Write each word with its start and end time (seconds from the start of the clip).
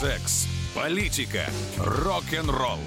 Секс, 0.00 0.48
политика, 0.74 1.44
рок-н-ролл. 1.76 2.78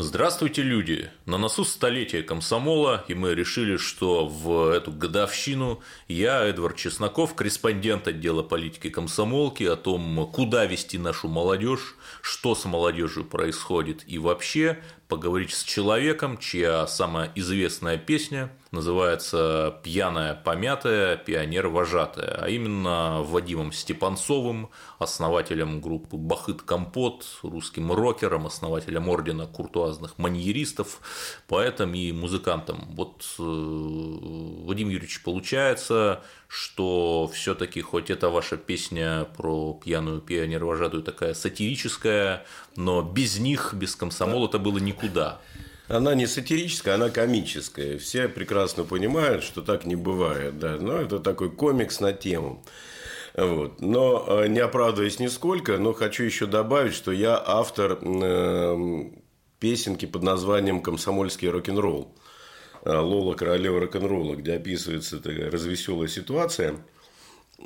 Здравствуйте, 0.00 0.62
люди! 0.62 1.08
На 1.24 1.38
носу 1.38 1.64
столетие 1.64 2.24
комсомола, 2.24 3.04
и 3.06 3.14
мы 3.14 3.36
решили, 3.36 3.76
что 3.76 4.26
в 4.26 4.68
эту 4.68 4.90
годовщину 4.90 5.80
я, 6.08 6.44
Эдвард 6.44 6.74
Чесноков, 6.74 7.36
корреспондент 7.36 8.08
отдела 8.08 8.42
политики 8.42 8.90
комсомолки, 8.90 9.62
о 9.62 9.76
том, 9.76 10.28
куда 10.32 10.66
вести 10.66 10.98
нашу 10.98 11.28
молодежь, 11.28 11.94
что 12.20 12.56
с 12.56 12.64
молодежью 12.64 13.24
происходит 13.24 14.02
и 14.08 14.18
вообще 14.18 14.80
поговорить 15.14 15.54
с 15.54 15.62
человеком, 15.62 16.38
чья 16.38 16.88
самая 16.88 17.30
известная 17.36 17.96
песня 17.96 18.50
называется 18.72 19.78
«Пьяная 19.84 20.34
помятая, 20.34 21.16
пионер 21.16 21.68
вожатая», 21.68 22.40
а 22.42 22.48
именно 22.48 23.22
Вадимом 23.22 23.70
Степанцовым, 23.70 24.70
основателем 24.98 25.80
группы 25.80 26.16
«Бахыт 26.16 26.62
Компот», 26.62 27.24
русским 27.42 27.92
рокером, 27.92 28.46
основателем 28.46 29.08
ордена 29.08 29.46
куртуазных 29.46 30.18
маньеристов, 30.18 30.98
поэтом 31.46 31.94
и 31.94 32.10
музыкантом. 32.10 32.88
Вот, 32.96 33.24
э, 33.38 33.42
Вадим 34.66 34.88
Юрьевич, 34.88 35.22
получается, 35.22 36.24
что 36.54 37.28
все 37.34 37.56
таки 37.56 37.80
хоть 37.80 38.10
это 38.10 38.30
ваша 38.30 38.56
песня 38.56 39.26
про 39.36 39.74
пьяную 39.84 40.20
пионер 40.20 40.64
вожатую 40.64 41.02
такая 41.02 41.34
сатирическая, 41.34 42.46
но 42.76 43.02
без 43.02 43.40
них, 43.40 43.74
без 43.74 43.96
комсомола 43.96 44.46
это 44.46 44.60
было 44.60 44.78
никуда. 44.78 45.40
Она 45.88 46.14
не 46.14 46.28
сатирическая, 46.28 46.94
она 46.94 47.10
комическая. 47.10 47.98
Все 47.98 48.28
прекрасно 48.28 48.84
понимают, 48.84 49.42
что 49.42 49.62
так 49.62 49.84
не 49.84 49.96
бывает. 49.96 50.60
Да. 50.60 50.76
Но 50.80 50.96
это 50.96 51.18
такой 51.18 51.50
комикс 51.50 51.98
на 51.98 52.12
тему. 52.12 52.64
Вот. 53.34 53.80
Но 53.80 54.24
э, 54.28 54.46
не 54.46 54.60
оправдываясь 54.60 55.18
нисколько, 55.18 55.76
но 55.78 55.92
хочу 55.92 56.22
еще 56.22 56.46
добавить, 56.46 56.94
что 56.94 57.10
я 57.10 57.42
автор 57.44 57.98
э, 58.00 59.10
песенки 59.58 60.06
под 60.06 60.22
названием 60.22 60.80
«Комсомольский 60.80 61.48
рок-н-ролл». 61.48 62.14
Э, 62.84 62.98
Лола 62.98 63.34
королева 63.34 63.80
рок-н-ролла, 63.80 64.34
где 64.36 64.54
описывается 64.54 65.18
такая 65.18 65.50
развеселая 65.50 66.08
ситуация 66.08 66.76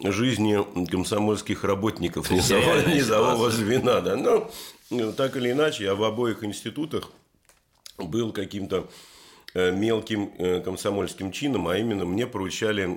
жизни 0.04 0.58
комсомольских 0.86 1.64
работников 1.64 2.30
низового, 2.30 2.88
низового 2.88 3.50
звена. 3.50 4.00
Да. 4.00 4.16
Но 4.16 5.12
так 5.12 5.36
или 5.36 5.52
иначе, 5.52 5.84
я 5.84 5.94
в 5.94 6.04
обоих 6.04 6.44
институтах 6.44 7.10
был 7.96 8.32
каким-то 8.32 8.88
э, 9.54 9.72
мелким 9.72 10.30
э, 10.38 10.60
комсомольским 10.60 11.32
чином, 11.32 11.66
а 11.66 11.76
именно 11.76 12.04
мне 12.04 12.26
поручали 12.26 12.88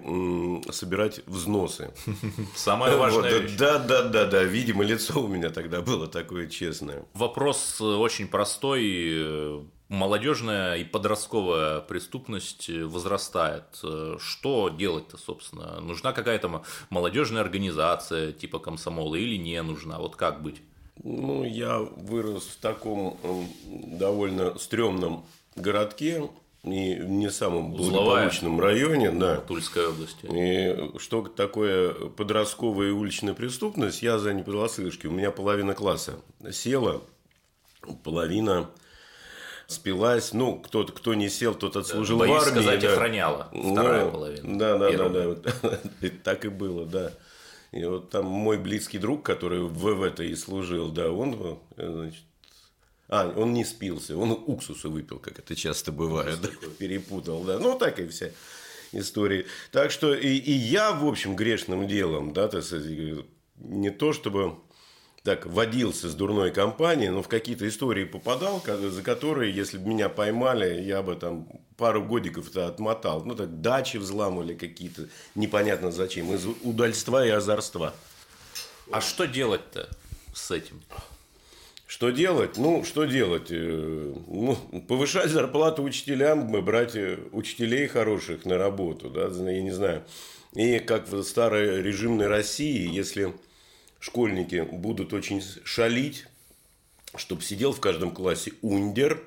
собирать 0.71 1.21
взносы. 1.25 1.91
Самое 2.55 2.97
важное. 2.97 3.41
Вот, 3.41 3.55
да, 3.57 3.79
да, 3.79 4.03
да, 4.03 4.25
да. 4.25 4.43
Видимо, 4.43 4.83
лицо 4.83 5.21
у 5.23 5.27
меня 5.27 5.49
тогда 5.49 5.81
было 5.81 6.07
такое 6.07 6.47
честное. 6.47 7.03
Вопрос 7.13 7.81
очень 7.81 8.27
простой. 8.27 9.65
Молодежная 9.91 10.77
и 10.77 10.85
подростковая 10.85 11.81
преступность 11.81 12.69
возрастает. 12.69 13.65
Что 14.19 14.69
делать-то, 14.69 15.17
собственно? 15.17 15.81
Нужна 15.81 16.13
какая-то 16.13 16.63
молодежная 16.89 17.41
организация 17.41 18.31
типа 18.31 18.59
комсомола 18.59 19.15
или 19.15 19.35
не 19.35 19.61
нужна? 19.61 19.99
Вот 19.99 20.15
как 20.15 20.41
быть? 20.41 20.61
Ну, 21.03 21.43
я 21.43 21.79
вырос 21.79 22.45
в 22.45 22.61
таком 22.61 23.19
довольно 23.65 24.57
стрёмном 24.59 25.25
городке, 25.57 26.29
и 26.63 26.95
не 26.95 27.29
самом 27.29 27.73
благополучном 27.73 28.61
районе, 28.61 29.11
да. 29.11 29.41
Тульской 29.41 29.87
области. 29.87 30.25
И 30.31 30.99
что 30.99 31.23
такое 31.23 31.91
подростковая 31.91 32.87
и 32.87 32.91
уличная 32.91 33.33
преступность, 33.33 34.03
я 34.03 34.19
за 34.19 34.33
не 34.33 34.43
понаслышке. 34.43 35.09
У 35.09 35.11
меня 35.11 35.31
половина 35.31 35.73
класса 35.73 36.21
села, 36.51 37.01
половина 38.05 38.69
спилась. 39.71 40.33
Ну, 40.33 40.59
кто-то, 40.59 40.91
кто 40.93 41.13
не 41.13 41.29
сел, 41.29 41.55
тот 41.55 41.75
отслужил 41.75 42.19
Боюсь 42.19 42.43
в 42.43 42.47
армии. 42.47 42.61
сказать, 42.61 42.79
да. 42.81 42.93
охраняла. 42.93 43.49
Вторая 43.51 44.05
ну, 44.05 44.11
половина. 44.11 44.59
Да, 44.59 44.77
да, 44.77 45.09
да, 45.09 45.35
да. 45.35 45.79
Так 46.23 46.45
и 46.45 46.49
было, 46.49 46.85
да. 46.85 47.13
И 47.71 47.85
вот 47.85 48.09
там 48.09 48.25
мой 48.25 48.57
близкий 48.57 48.97
друг, 48.97 49.23
который 49.23 49.61
в 49.61 49.73
ВВ-то 49.73 50.23
и 50.23 50.35
служил, 50.35 50.89
да, 50.89 51.11
он, 51.11 51.59
значит, 51.77 52.23
а, 53.07 53.33
он 53.35 53.53
не 53.53 53.63
спился, 53.63 54.17
он 54.17 54.31
уксуса 54.31 54.89
выпил, 54.89 55.19
как 55.19 55.39
это 55.39 55.55
часто 55.55 55.91
бывает, 55.91 56.39
да, 56.41 56.49
перепутал, 56.77 57.43
да. 57.43 57.59
Ну, 57.59 57.77
так 57.77 57.99
и 57.99 58.07
вся 58.07 58.31
история. 58.91 59.45
Так 59.71 59.91
что 59.91 60.13
и, 60.13 60.35
и 60.35 60.51
я, 60.51 60.91
в 60.91 61.07
общем, 61.07 61.35
грешным 61.35 61.87
делом, 61.87 62.33
да, 62.33 62.47
то 62.47 62.61
не 63.57 63.89
то 63.89 64.11
чтобы 64.11 64.57
так 65.23 65.45
водился 65.45 66.09
с 66.09 66.15
дурной 66.15 66.51
компанией, 66.51 67.09
но 67.09 67.21
в 67.21 67.27
какие-то 67.27 67.67
истории 67.67 68.05
попадал, 68.05 68.63
за 68.65 69.03
которые, 69.03 69.53
если 69.53 69.77
бы 69.77 69.89
меня 69.89 70.09
поймали, 70.09 70.81
я 70.81 71.03
бы 71.03 71.15
там 71.15 71.47
пару 71.77 72.03
годиков-то 72.03 72.67
отмотал. 72.67 73.23
Ну, 73.23 73.35
так 73.35 73.61
дачи 73.61 73.97
взламывали 73.97 74.55
какие-то, 74.55 75.07
непонятно 75.35 75.91
зачем, 75.91 76.33
из 76.33 76.45
удальства 76.63 77.25
и 77.25 77.29
озорства. 77.29 77.93
А 78.91 78.99
что 78.99 79.25
делать-то 79.25 79.89
с 80.33 80.49
этим? 80.49 80.81
Что 81.85 82.09
делать? 82.09 82.57
Ну, 82.57 82.83
что 82.83 83.05
делать? 83.05 83.47
Э, 83.51 84.13
ну, 84.27 84.55
повышать 84.87 85.29
зарплату 85.29 85.83
учителям, 85.83 86.49
брать 86.63 86.95
э, 86.95 87.19
учителей 87.31 87.87
хороших 87.87 88.45
на 88.45 88.57
работу, 88.57 89.09
да, 89.09 89.27
я 89.27 89.61
не 89.61 89.71
знаю. 89.71 90.03
И 90.53 90.79
как 90.79 91.09
в 91.09 91.21
старой 91.23 91.81
режимной 91.81 92.27
России, 92.27 92.89
если 92.89 93.33
школьники 94.01 94.61
будут 94.61 95.13
очень 95.13 95.41
шалить, 95.63 96.25
чтобы 97.15 97.43
сидел 97.43 97.71
в 97.71 97.79
каждом 97.79 98.11
классе 98.11 98.51
ундер, 98.61 99.21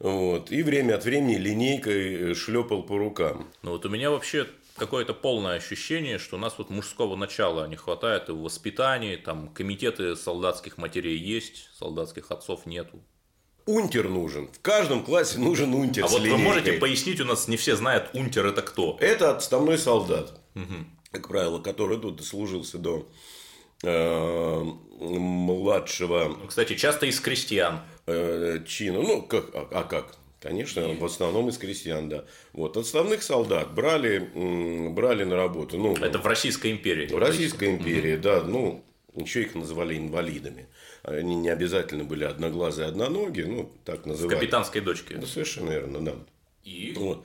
вот, 0.00 0.50
и 0.50 0.62
время 0.62 0.94
от 0.94 1.04
времени 1.04 1.36
линейкой 1.36 2.34
шлепал 2.34 2.82
по 2.82 2.96
рукам. 2.98 3.48
Ну 3.62 3.72
вот 3.72 3.84
у 3.84 3.88
меня 3.88 4.10
вообще 4.10 4.48
какое-то 4.76 5.12
полное 5.12 5.56
ощущение, 5.56 6.18
что 6.18 6.36
у 6.36 6.38
нас 6.38 6.54
вот 6.56 6.70
мужского 6.70 7.16
начала 7.16 7.68
не 7.68 7.76
хватает 7.76 8.28
и 8.28 8.32
в 8.32 8.40
воспитании, 8.40 9.16
там 9.16 9.48
комитеты 9.48 10.16
солдатских 10.16 10.78
матерей 10.78 11.18
есть, 11.18 11.68
солдатских 11.78 12.30
отцов 12.30 12.64
нету. 12.64 13.02
Унтер 13.66 14.08
нужен. 14.08 14.48
В 14.48 14.60
каждом 14.60 15.04
классе 15.04 15.38
нужен 15.38 15.74
унтер. 15.74 16.04
А 16.04 16.06
вот 16.06 16.22
линейкой. 16.22 16.38
вы 16.38 16.44
можете 16.44 16.72
пояснить, 16.74 17.20
у 17.20 17.26
нас 17.26 17.48
не 17.48 17.58
все 17.58 17.76
знают, 17.76 18.08
унтер 18.14 18.46
это 18.46 18.62
кто? 18.62 18.96
Это 19.00 19.36
отставной 19.36 19.76
солдат, 19.76 20.40
угу. 20.54 20.86
как 21.10 21.28
правило, 21.28 21.58
который 21.58 21.98
тут 21.98 22.24
служился 22.24 22.78
до 22.78 23.06
Э, 23.06 23.37
младшего. 25.00 26.36
Ну, 26.40 26.46
кстати, 26.46 26.74
часто 26.74 27.06
из 27.06 27.20
крестьян. 27.20 27.80
Э, 28.06 28.58
чина. 28.66 29.00
Ну, 29.02 29.22
как, 29.22 29.54
а, 29.54 29.68
а 29.70 29.84
как? 29.84 30.14
Конечно, 30.40 30.88
в 30.94 31.04
основном 31.04 31.48
из 31.48 31.58
крестьян, 31.58 32.08
да. 32.08 32.24
Вот 32.52 32.76
отставных 32.76 33.22
солдат 33.22 33.74
брали, 33.74 34.18
брали 34.90 35.24
на 35.24 35.36
работу. 35.36 35.78
Ну, 35.78 35.96
это 35.96 36.18
в 36.18 36.26
Российской 36.26 36.70
империи. 36.70 37.08
В 37.08 37.18
Российской 37.18 37.70
империи, 37.70 38.14
угу. 38.14 38.22
да. 38.22 38.42
Ну, 38.42 38.84
еще 39.16 39.42
их 39.42 39.54
называли 39.54 39.96
инвалидами. 39.96 40.68
Они 41.02 41.34
не 41.34 41.48
обязательно 41.48 42.04
были 42.04 42.24
одноглазые, 42.24 42.88
одноногие, 42.88 43.46
ну, 43.46 43.72
так 43.84 44.06
называли. 44.06 44.36
В 44.36 44.38
капитанской 44.38 44.80
дочке. 44.80 45.16
Да, 45.16 45.26
совершенно 45.26 45.70
верно, 45.70 46.04
да. 46.04 46.14
И? 46.64 46.92
Вот. 46.96 47.24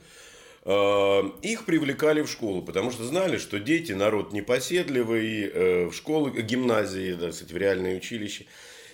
Э, 0.66 1.22
их 1.42 1.66
привлекали 1.66 2.22
в 2.22 2.30
школу, 2.30 2.62
потому 2.62 2.90
что 2.90 3.04
знали, 3.04 3.36
что 3.36 3.58
дети 3.58 3.92
народ 3.92 4.32
непоседливый, 4.32 5.50
э, 5.52 5.86
в 5.86 5.92
школы, 5.94 6.30
гимназии, 6.40 7.12
да, 7.12 7.30
кстати, 7.30 7.52
в 7.52 7.56
реальные 7.56 7.98
училища. 7.98 8.44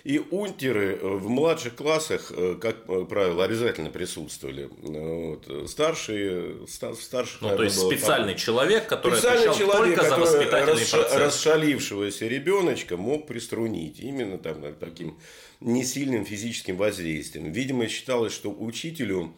И 0.03 0.19
унтеры 0.31 0.97
в 1.01 1.29
младших 1.29 1.75
классах, 1.75 2.33
э, 2.35 2.57
как 2.59 2.85
правило, 3.07 3.45
обязательно 3.45 3.89
присутствовали. 3.89 4.67
Вот. 4.81 5.69
Старшие, 5.69 6.67
старших, 6.67 7.39
ну, 7.41 7.55
то 7.55 7.63
есть 7.63 7.79
специальный 7.79 8.33
папа. 8.33 8.39
человек, 8.39 8.87
который 8.87 9.13
специальный 9.13 9.49
отвечал 9.49 9.67
человек, 9.69 9.95
только 9.95 10.09
который 10.09 10.25
за 10.25 10.31
воспитательный 10.33 10.81
расш... 10.81 10.91
процесс. 10.91 11.17
расшалившегося 11.17 12.27
ребеночка 12.27 12.97
мог 12.97 13.27
приструнить 13.27 13.99
именно 13.99 14.37
там, 14.37 14.75
таким 14.77 15.17
несильным 15.61 16.25
физическим 16.25 16.75
воздействием. 16.75 17.51
Видимо, 17.51 17.87
считалось, 17.87 18.33
что 18.33 18.49
учителю 18.51 19.33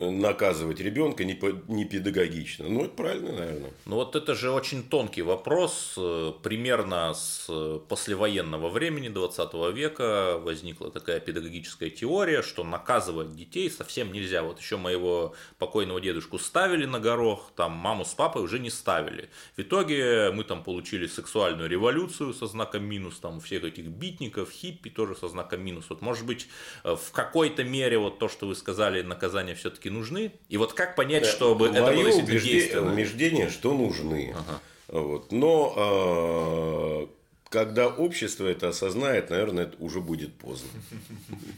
наказывать 0.00 0.80
ребенка 0.80 1.24
не, 1.24 1.38
не 1.68 1.84
педагогично. 1.84 2.68
Ну, 2.68 2.84
это 2.84 2.94
правильно, 2.94 3.32
наверное. 3.32 3.70
Ну, 3.84 3.96
вот 3.96 4.16
это 4.16 4.34
же 4.34 4.50
очень 4.50 4.82
тонкий 4.82 5.22
вопрос. 5.22 5.98
Примерно 6.42 7.14
с 7.14 7.46
э, 7.48 7.80
послевоенного 7.88 8.68
времени 8.68 9.08
20 9.08 9.54
века 9.74 10.38
возникла 10.38 10.90
такая 10.90 11.20
педагогическая 11.20 11.90
теория, 11.90 12.42
что 12.42 12.64
наказывать 12.64 13.34
детей 13.34 13.70
совсем 13.70 14.12
нельзя. 14.12 14.42
Вот 14.42 14.60
еще 14.60 14.76
моего 14.76 15.34
покойного 15.58 16.00
дедушку 16.00 16.38
ставили 16.38 16.84
на 16.84 17.00
горох, 17.00 17.52
там 17.56 17.72
маму 17.72 18.04
с 18.04 18.14
папой 18.14 18.42
уже 18.42 18.58
не 18.58 18.70
ставили. 18.70 19.30
В 19.56 19.60
итоге 19.60 20.30
мы 20.32 20.44
там 20.44 20.62
получили 20.62 21.06
сексуальную 21.06 21.68
революцию 21.68 22.34
со 22.34 22.46
знаком 22.46 22.84
минус, 22.84 23.18
там 23.18 23.38
у 23.38 23.40
всех 23.40 23.64
этих 23.64 23.86
битников, 23.86 24.50
хиппи 24.50 24.90
тоже 24.90 25.16
со 25.16 25.28
знаком 25.28 25.62
минус. 25.62 25.86
Вот 25.88 26.02
может 26.02 26.26
быть 26.26 26.48
э, 26.84 26.94
в 26.94 27.12
какой-то 27.12 27.64
мере 27.64 27.98
вот 27.98 28.18
то, 28.18 28.28
что 28.28 28.46
вы 28.46 28.54
сказали, 28.54 29.02
наказание 29.02 29.54
все-таки 29.54 29.85
нужны. 29.90 30.32
И 30.48 30.56
вот 30.56 30.72
как 30.72 30.96
понять, 30.96 31.24
да, 31.24 31.28
чтобы 31.30 31.68
это 31.68 31.84
было 31.84 32.08
убеждение, 32.08 32.80
убеждение, 32.80 33.50
что 33.50 33.74
нужны. 33.74 34.34
Ага. 34.36 34.60
Вот. 34.88 35.32
Но 35.32 35.74
э, 35.76 37.06
когда 37.48 37.88
общество 37.88 38.46
это 38.46 38.68
осознает, 38.68 39.30
наверное, 39.30 39.64
это 39.64 39.76
уже 39.78 40.00
будет 40.00 40.34
поздно. 40.34 40.68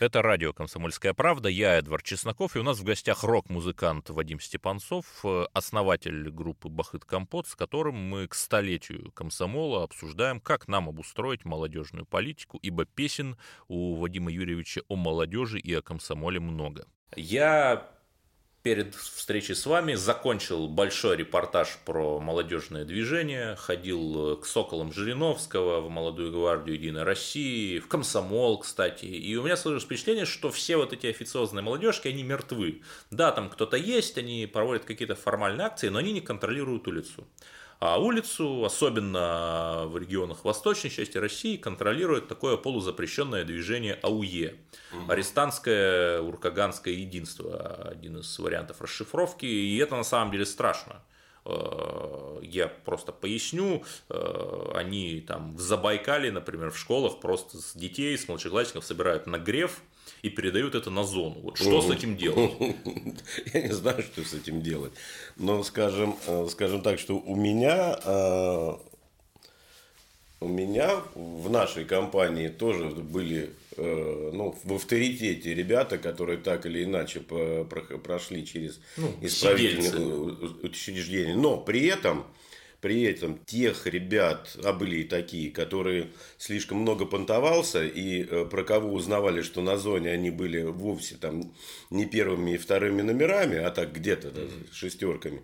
Это 0.00 0.22
радио 0.22 0.52
«Комсомольская 0.52 1.12
правда». 1.12 1.48
Я 1.48 1.74
Эдвард 1.74 2.04
Чесноков, 2.04 2.54
и 2.54 2.60
у 2.60 2.62
нас 2.62 2.78
в 2.78 2.84
гостях 2.84 3.24
рок-музыкант 3.24 4.10
Вадим 4.10 4.38
Степанцов, 4.38 5.06
э, 5.24 5.46
основатель 5.52 6.30
группы 6.30 6.68
«Бахыт 6.68 7.04
Компот», 7.04 7.48
с 7.48 7.56
которым 7.56 7.96
мы 7.96 8.28
к 8.28 8.34
столетию 8.36 9.10
комсомола 9.10 9.82
обсуждаем, 9.82 10.38
как 10.38 10.68
нам 10.68 10.88
обустроить 10.88 11.44
молодежную 11.44 12.06
политику, 12.06 12.60
ибо 12.62 12.84
песен 12.84 13.36
у 13.66 13.96
Вадима 13.96 14.30
Юрьевича 14.30 14.82
о 14.86 14.94
молодежи 14.94 15.58
и 15.58 15.74
о 15.74 15.82
комсомоле 15.82 16.38
много. 16.38 16.86
Я 17.16 17.88
перед 18.62 18.94
встречей 18.94 19.54
с 19.54 19.64
вами 19.64 19.94
закончил 19.94 20.68
большой 20.68 21.16
репортаж 21.16 21.78
про 21.86 22.20
молодежное 22.20 22.84
движение, 22.84 23.56
ходил 23.56 24.36
к 24.36 24.44
Соколам 24.44 24.92
Жириновского, 24.92 25.80
в 25.80 25.88
Молодую 25.88 26.32
гвардию 26.32 26.76
Единой 26.76 27.04
России, 27.04 27.78
в 27.78 27.88
Комсомол, 27.88 28.58
кстати. 28.58 29.06
И 29.06 29.36
у 29.36 29.42
меня 29.42 29.56
сложилось 29.56 29.84
впечатление, 29.84 30.26
что 30.26 30.50
все 30.50 30.76
вот 30.76 30.92
эти 30.92 31.06
официозные 31.06 31.62
молодежки, 31.62 32.08
они 32.08 32.22
мертвы. 32.22 32.82
Да, 33.10 33.32
там 33.32 33.48
кто-то 33.48 33.76
есть, 33.76 34.18
они 34.18 34.46
проводят 34.46 34.84
какие-то 34.84 35.14
формальные 35.14 35.66
акции, 35.66 35.88
но 35.88 36.00
они 36.00 36.12
не 36.12 36.20
контролируют 36.20 36.88
улицу. 36.88 37.26
А 37.80 38.00
улицу, 38.00 38.64
особенно 38.64 39.84
в 39.86 39.96
регионах 39.98 40.44
восточной 40.44 40.90
части 40.90 41.16
России, 41.16 41.56
контролирует 41.56 42.26
такое 42.26 42.56
полузапрещенное 42.56 43.44
движение 43.44 43.94
АУЕ. 44.02 44.56
Угу. 44.92 45.12
Арестантское 45.12 46.20
уркаганское 46.20 46.94
единство. 46.94 47.88
Один 47.88 48.18
из 48.18 48.36
вариантов 48.38 48.80
расшифровки. 48.80 49.46
И 49.46 49.76
это 49.78 49.94
на 49.94 50.02
самом 50.02 50.32
деле 50.32 50.44
страшно 50.44 51.02
э, 51.44 52.40
я 52.42 52.66
просто 52.66 53.12
поясню, 53.12 53.84
э, 54.08 54.70
они 54.74 55.20
там 55.20 55.54
в 55.54 55.60
Забайкале, 55.60 56.32
например, 56.32 56.72
в 56.72 56.78
школах 56.78 57.20
просто 57.20 57.58
с 57.58 57.74
детей, 57.74 58.18
с 58.18 58.26
младшеклассников 58.26 58.84
собирают 58.84 59.28
нагрев, 59.28 59.82
и 60.22 60.30
передают 60.30 60.74
это 60.74 60.90
на 60.90 61.04
зону. 61.04 61.36
Вот 61.42 61.58
что 61.58 61.82
с 61.82 61.90
этим 61.90 62.16
делать? 62.16 62.52
Я 63.54 63.62
не 63.62 63.72
знаю, 63.72 64.02
что 64.02 64.24
с 64.24 64.34
этим 64.34 64.62
делать. 64.62 64.92
Но 65.36 65.62
скажем, 65.62 66.16
э, 66.26 66.46
скажем 66.50 66.82
так, 66.82 66.98
что 66.98 67.18
у 67.18 67.36
меня 67.36 67.98
э, 68.04 68.76
у 70.40 70.48
меня 70.48 71.02
в 71.14 71.50
нашей 71.50 71.84
компании 71.84 72.48
тоже 72.48 72.86
были 72.86 73.50
э, 73.76 74.30
ну, 74.32 74.56
в 74.62 74.74
авторитете 74.74 75.52
ребята, 75.52 75.98
которые 75.98 76.38
так 76.38 76.64
или 76.66 76.84
иначе 76.84 77.20
прошли 77.20 78.46
через 78.46 78.80
ну, 78.96 79.12
исправительные 79.20 80.36
учреждения. 80.62 81.34
Но 81.34 81.56
при 81.56 81.86
этом 81.86 82.24
при 82.80 83.02
этом 83.02 83.38
тех 83.44 83.86
ребят, 83.86 84.56
а 84.62 84.72
были 84.72 84.98
и 84.98 85.04
такие, 85.04 85.50
которые 85.50 86.10
слишком 86.36 86.78
много 86.78 87.06
понтовался, 87.06 87.84
и 87.84 88.22
э, 88.24 88.44
про 88.44 88.62
кого 88.62 88.92
узнавали, 88.92 89.42
что 89.42 89.60
на 89.62 89.76
зоне 89.76 90.10
они 90.10 90.30
были 90.30 90.62
вовсе 90.62 91.16
там 91.16 91.52
не 91.90 92.06
первыми 92.06 92.52
и 92.52 92.56
вторыми 92.56 93.02
номерами, 93.02 93.58
а 93.58 93.70
так 93.70 93.92
где-то 93.92 94.30
да, 94.30 94.42
шестерками, 94.72 95.42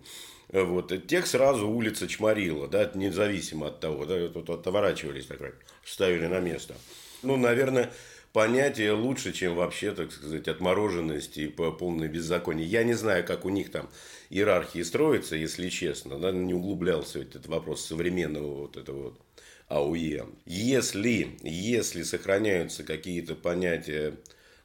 вот, 0.49 1.07
тех 1.07 1.27
сразу 1.27 1.67
улица 1.67 2.07
чморила, 2.07 2.67
да, 2.67 2.89
независимо 2.93 3.67
от 3.67 3.79
того, 3.79 4.05
да, 4.05 4.29
тут 4.29 4.49
отворачивались, 4.49 5.25
так 5.25 5.41
ставили 5.83 6.27
на 6.27 6.39
место. 6.39 6.75
Ну, 7.21 7.35
наверное, 7.35 7.91
понятие 8.35 8.91
лучше, 8.91 9.31
чем 9.31 9.55
вообще, 9.55 9.93
так 9.93 10.11
сказать, 10.11 10.49
отмороженность 10.49 11.37
и 11.37 11.47
полное 11.47 12.09
беззаконие. 12.09 12.67
Я 12.67 12.83
не 12.83 12.91
знаю, 12.91 13.25
как 13.25 13.45
у 13.45 13.49
них 13.49 13.71
там 13.71 13.89
иерархии 14.29 14.83
строится, 14.83 15.37
если 15.37 15.69
честно. 15.69 16.19
Да, 16.19 16.33
не 16.33 16.53
углублялся 16.53 17.19
этот 17.19 17.47
вопрос 17.47 17.85
современного 17.85 18.63
вот 18.63 18.75
этого 18.75 19.03
вот 19.03 19.21
АУЕ. 19.69 20.25
Если, 20.45 21.37
если 21.43 22.03
сохраняются 22.03 22.83
какие-то 22.83 23.35
понятия 23.35 24.15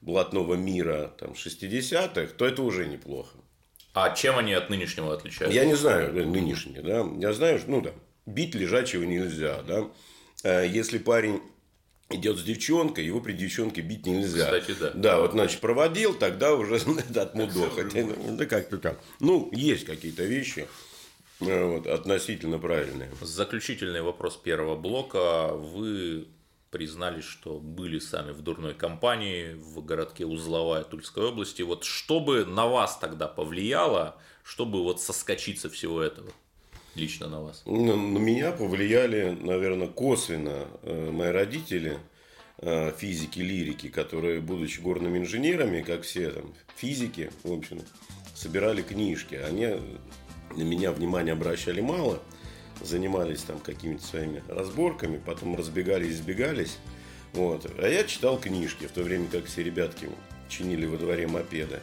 блатного 0.01 0.55
мира 0.55 1.15
там, 1.17 1.35
60-х, 1.35 2.33
то 2.37 2.47
это 2.47 2.63
уже 2.63 2.89
неплохо. 2.89 3.39
А 3.95 4.13
чем 4.17 4.37
они 4.37 4.53
от 4.53 4.69
нынешнего 4.69 5.15
отличаются? 5.15 5.57
Я 5.57 5.65
не 5.65 5.77
знаю, 5.77 6.13
нынешние, 6.27 6.83
да. 6.83 7.07
Я 7.21 7.33
знаю, 7.33 7.61
ну 7.69 7.81
да, 7.81 7.93
бить 8.27 8.57
лежачего 8.57 9.05
нельзя, 9.05 9.63
да. 9.63 9.89
Э, 10.43 10.67
если 10.67 10.99
парень 10.99 11.41
идет 12.11 12.39
с 12.39 12.43
девчонкой, 12.43 13.07
его 13.07 13.21
при 13.21 13.33
девчонке 13.33 13.81
бить 13.81 14.07
нельзя. 14.07 14.45
Кстати, 14.45 14.77
да. 14.79 14.91
Да, 14.95 15.21
вот, 15.21 15.33
значит, 15.33 15.61
проводил, 15.61 16.15
тогда 16.15 16.55
уже 16.55 16.77
от 17.17 17.35
мудоха. 17.35 17.89
Да 18.33 18.47
как-то 18.47 18.79
так. 18.79 19.01
Ну, 19.21 19.49
есть 19.53 19.85
какие-то 19.85 20.25
вещи 20.25 20.67
э, 21.41 21.65
вот, 21.65 21.87
относительно 21.87 22.59
правильные. 22.59 23.11
Заключительный 23.21 24.03
вопрос 24.03 24.37
первого 24.37 24.77
блока. 24.77 25.53
Вы 25.55 26.29
признались, 26.71 27.25
что 27.25 27.59
были 27.59 27.99
сами 27.99 28.33
в 28.33 28.43
дурной 28.43 28.75
компании 28.75 29.55
в 29.55 29.85
городке 29.85 30.27
Узловая 30.27 30.85
Тульской 30.85 31.25
области. 31.25 31.63
Вот 31.63 31.85
что 31.85 32.21
бы 32.21 32.45
на 32.45 32.67
вас 32.67 32.99
тогда 32.99 33.27
повлияло, 33.29 34.17
чтобы 34.43 34.83
вот 34.83 35.01
соскочить 35.01 35.61
со 35.61 35.69
всего 35.69 36.01
этого? 36.01 36.31
Лично 36.95 37.29
на 37.29 37.41
вас? 37.41 37.63
На, 37.67 37.97
на 37.97 38.19
меня 38.19 38.53
повлияли, 38.53 39.37
наверное, 39.41 39.89
косвенно 39.89 40.67
э, 40.83 41.11
мои 41.11 41.31
родители, 41.31 41.99
э, 42.59 42.93
физики, 42.97 43.41
лирики, 43.41 43.89
которые, 43.89 44.41
будучи 44.41 44.81
горными 44.81 45.19
инженерами, 45.19 45.83
как 45.83 46.03
все 46.03 46.31
там 46.31 46.55
физики, 46.77 47.31
в 47.43 47.53
общем, 47.53 47.81
собирали 48.35 48.83
книжки. 48.83 49.35
Они 49.35 49.67
на 50.57 50.63
меня 50.63 50.93
внимания 50.93 51.33
обращали 51.33 51.81
мало, 51.81 52.21
занимались 52.83 53.43
там 53.43 53.59
какими-то 53.61 54.05
своими 54.05 54.43
разборками, 54.49 55.21
потом 55.25 55.57
разбегались, 55.57 56.17
сбегались. 56.17 56.79
Вот. 57.33 57.71
А 57.79 57.87
я 57.87 58.05
читал 58.05 58.39
книжки, 58.39 58.87
в 58.87 58.93
то 58.93 59.03
время 59.03 59.27
как 59.31 59.45
все 59.45 59.63
ребятки 59.63 60.09
чинили 60.49 60.87
во 60.87 60.97
дворе 60.97 61.27
мопеды. 61.27 61.81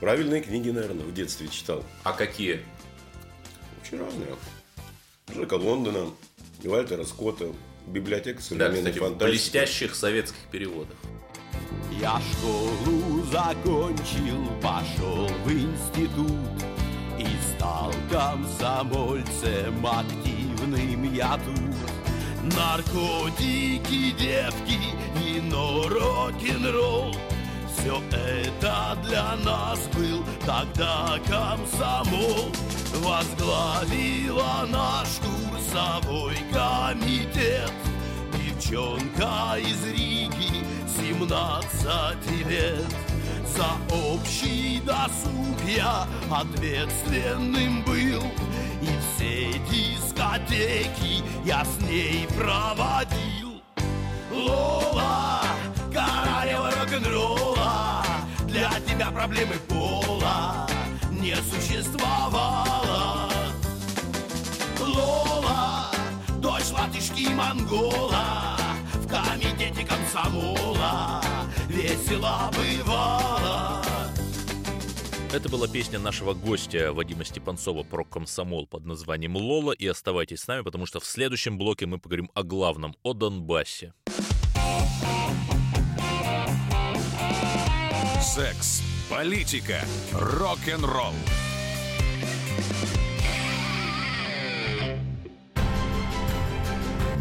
Правильные 0.00 0.42
книги, 0.42 0.70
наверное, 0.70 1.04
в 1.04 1.14
детстве 1.14 1.48
читал. 1.48 1.82
А 2.04 2.12
какие? 2.12 2.60
Очень 3.86 4.00
разные. 4.00 4.28
Джека 5.32 5.54
Лондона, 5.54 6.10
Вальтера 6.64 7.04
Скотта, 7.04 7.46
библиотека 7.86 8.42
современной 8.42 8.82
да, 8.82 8.90
кстати, 8.90 8.98
фантастики. 8.98 9.30
блестящих 9.30 9.94
советских 9.94 10.40
переводах. 10.50 10.96
Я 12.00 12.20
школу 12.32 13.22
закончил, 13.30 14.44
пошел 14.60 15.28
в 15.44 15.52
институт 15.52 16.30
И 17.18 17.26
стал 17.54 17.92
комсомольцем 18.10 19.86
активным 19.86 21.14
я 21.14 21.38
тут 21.38 22.54
Наркотики, 22.54 24.10
девки 24.18 24.78
и 25.24 25.40
но 25.40 25.88
рок-н-ролл 25.88 27.14
Все 27.78 28.02
это 28.12 28.98
для 29.04 29.36
нас 29.36 29.78
был 29.94 30.22
тогда 30.44 31.18
комсомол 31.26 32.52
Возглавила 32.98 34.66
наш 34.68 35.08
курсовой 35.20 36.36
комитет. 36.52 37.72
Девчонка 38.32 39.56
из 39.58 39.84
Риги, 39.84 40.64
17 40.96 42.48
лет. 42.48 42.94
За 43.46 43.66
общий 43.94 44.80
досуг 44.80 45.58
я 45.66 46.06
ответственным 46.30 47.84
был. 47.84 48.22
И 48.82 48.88
все 49.14 49.52
дискотеки 49.70 51.22
я 51.44 51.64
с 51.64 51.80
ней 51.82 52.26
проводил. 52.36 53.62
Лола, 54.32 55.40
королева 55.92 56.70
рок-н-ролла 56.78 58.04
Для 58.46 58.70
тебя 58.86 59.10
проблемы 59.10 59.54
пола 59.68 60.66
не 61.10 61.34
существовало 61.36 62.65
Лола, 64.96 65.90
дочь 66.40 66.70
латышки 66.72 67.28
монгола 67.28 68.56
В 68.94 69.08
комитете 69.08 69.86
комсомола 69.86 71.22
весело 71.68 72.50
бывало 72.52 73.46
это 75.32 75.50
была 75.50 75.68
песня 75.68 75.98
нашего 75.98 76.32
гостя 76.32 76.94
Вадима 76.94 77.22
Степанцова 77.22 77.82
про 77.82 78.04
комсомол 78.04 78.66
под 78.66 78.86
названием 78.86 79.36
«Лола». 79.36 79.72
И 79.72 79.86
оставайтесь 79.86 80.40
с 80.40 80.46
нами, 80.46 80.62
потому 80.62 80.86
что 80.86 80.98
в 80.98 81.04
следующем 81.04 81.58
блоке 81.58 81.84
мы 81.84 81.98
поговорим 81.98 82.30
о 82.32 82.42
главном, 82.42 82.96
о 83.02 83.12
Донбассе. 83.12 83.92
Секс, 88.22 88.82
политика, 89.10 89.84
рок-н-ролл. 90.14 91.12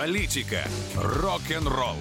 Политика, 0.00 0.66
рок-н-ролл. 0.96 1.98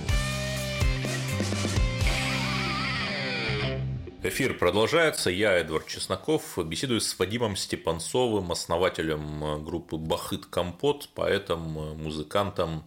Эфир 4.24 4.58
продолжается. 4.58 5.30
Я, 5.30 5.58
Эдвард 5.58 5.86
Чесноков, 5.88 6.58
беседую 6.66 7.02
с 7.02 7.20
Вадимом 7.20 7.58
Степанцовым, 7.58 8.54
основателем 8.54 9.66
группы 9.66 9.98
«Бахыт 9.98 10.46
Компот», 10.46 11.10
поэтом, 11.14 11.62
музыкантом. 12.02 12.86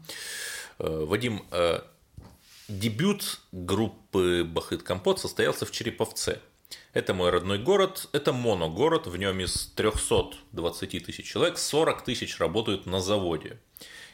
Э, 0.78 1.04
Вадим, 1.06 1.44
э, 1.50 1.80
дебют 2.68 3.40
группы 3.52 4.44
«Бахыт 4.44 4.82
Компот» 4.82 5.20
состоялся 5.20 5.66
в 5.66 5.72
Череповце. 5.72 6.40
Это 6.94 7.12
мой 7.12 7.28
родной 7.28 7.58
город, 7.58 8.08
это 8.12 8.32
моногород, 8.32 9.08
в 9.08 9.16
нем 9.18 9.40
из 9.40 9.66
320 9.76 11.04
тысяч 11.04 11.26
человек 11.26 11.58
40 11.58 12.02
тысяч 12.02 12.38
работают 12.38 12.86
на 12.86 13.02
заводе. 13.02 13.58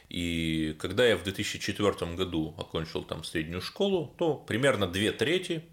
И 0.09 0.75
когда 0.79 1.05
я 1.07 1.15
в 1.15 1.23
2004 1.23 2.15
году 2.15 2.55
окончил 2.57 3.03
там 3.03 3.23
среднюю 3.23 3.61
школу, 3.61 4.13
то 4.17 4.33
примерно 4.35 4.87
две 4.87 5.11
трети 5.11 5.63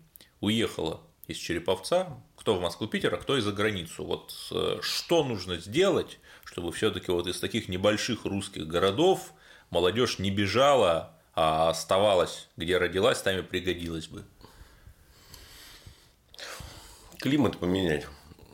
уехало 0.40 1.00
из 1.26 1.38
Череповца, 1.38 2.23
кто 2.37 2.55
в 2.55 2.61
Москву, 2.61 2.87
Питер, 2.87 3.14
а 3.14 3.16
кто 3.16 3.37
и 3.37 3.40
за 3.40 3.52
границу. 3.52 4.05
Вот 4.05 4.35
э, 4.52 4.78
что 4.83 5.25
нужно 5.25 5.57
сделать, 5.57 6.19
чтобы 6.45 6.71
все-таки 6.73 7.11
вот 7.11 7.26
из 7.26 7.40
таких 7.40 7.69
небольших 7.69 8.25
русских 8.26 8.69
городов 8.69 9.33
молодежь 9.71 10.19
не 10.19 10.31
бежала, 10.31 11.16
а 11.35 11.71
оставалась, 11.71 12.49
где 12.57 12.76
родилась, 12.76 13.21
там 13.23 13.38
и 13.38 13.43
пригодилась 13.43 14.07
бы. 14.07 14.25
Климат 17.19 17.59
поменять. 17.59 18.07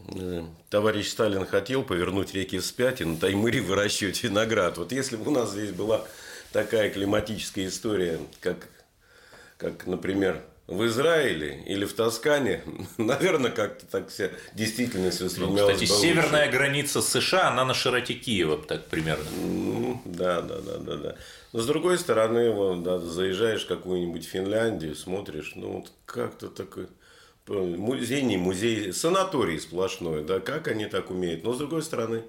Э, 0.09 0.45
товарищ 0.71 1.09
Сталин 1.09 1.47
хотел 1.47 1.83
повернуть 1.83 2.35
реки 2.35 2.59
вспять 2.59 3.01
и 3.01 3.05
на 3.05 3.17
Таймыре 3.17 3.61
выращивать 3.61 4.23
виноград. 4.23 4.79
Вот 4.79 4.93
если 4.93 5.17
бы 5.17 5.31
у 5.31 5.35
нас 5.35 5.53
здесь 5.53 5.71
была 5.71 6.05
такая 6.53 6.91
климатическая 6.91 7.67
история, 7.67 8.19
как, 8.41 8.69
как 9.57 9.87
например, 9.87 10.43
в 10.67 10.87
Израиле 10.87 11.63
или 11.67 11.85
в 11.85 11.93
Тоскане, 11.93 12.63
наверное, 12.97 13.51
как-то 13.51 13.87
так 13.87 14.09
вся 14.09 14.31
действительность 14.55 15.21
воспринималась 15.21 15.61
ну, 15.61 15.73
Кстати, 15.75 15.89
бы 15.89 15.95
лучше. 15.95 16.09
северная 16.09 16.51
граница 16.51 17.03
США, 17.03 17.49
она 17.49 17.65
на 17.65 17.75
широте 17.75 18.15
Киева, 18.15 18.59
так 18.59 18.87
примерно. 18.87 19.25
Ну, 19.41 20.01
да, 20.05 20.41
да, 20.41 20.61
да, 20.61 20.79
да, 20.79 20.97
да. 20.97 21.17
Но 21.53 21.61
с 21.61 21.67
другой 21.67 21.99
стороны, 21.99 22.51
вот, 22.51 22.83
да, 22.83 22.99
заезжаешь 22.99 23.65
в 23.65 23.69
какую-нибудь 23.69 24.25
Финляндию, 24.25 24.95
смотришь, 24.95 25.53
ну, 25.55 25.79
вот 25.79 25.93
как-то 26.07 26.49
такой 26.49 26.87
музей, 27.49 28.23
не 28.23 28.37
музей, 28.37 28.93
санаторий 28.93 29.59
сплошной, 29.59 30.25
да, 30.25 30.41
как 30.41 30.69
они 30.69 30.87
так 30.87 31.11
умеют. 31.11 31.45
Но 31.45 31.53
с 31.53 31.59
другой 31.59 31.83
стороны, 31.83 32.25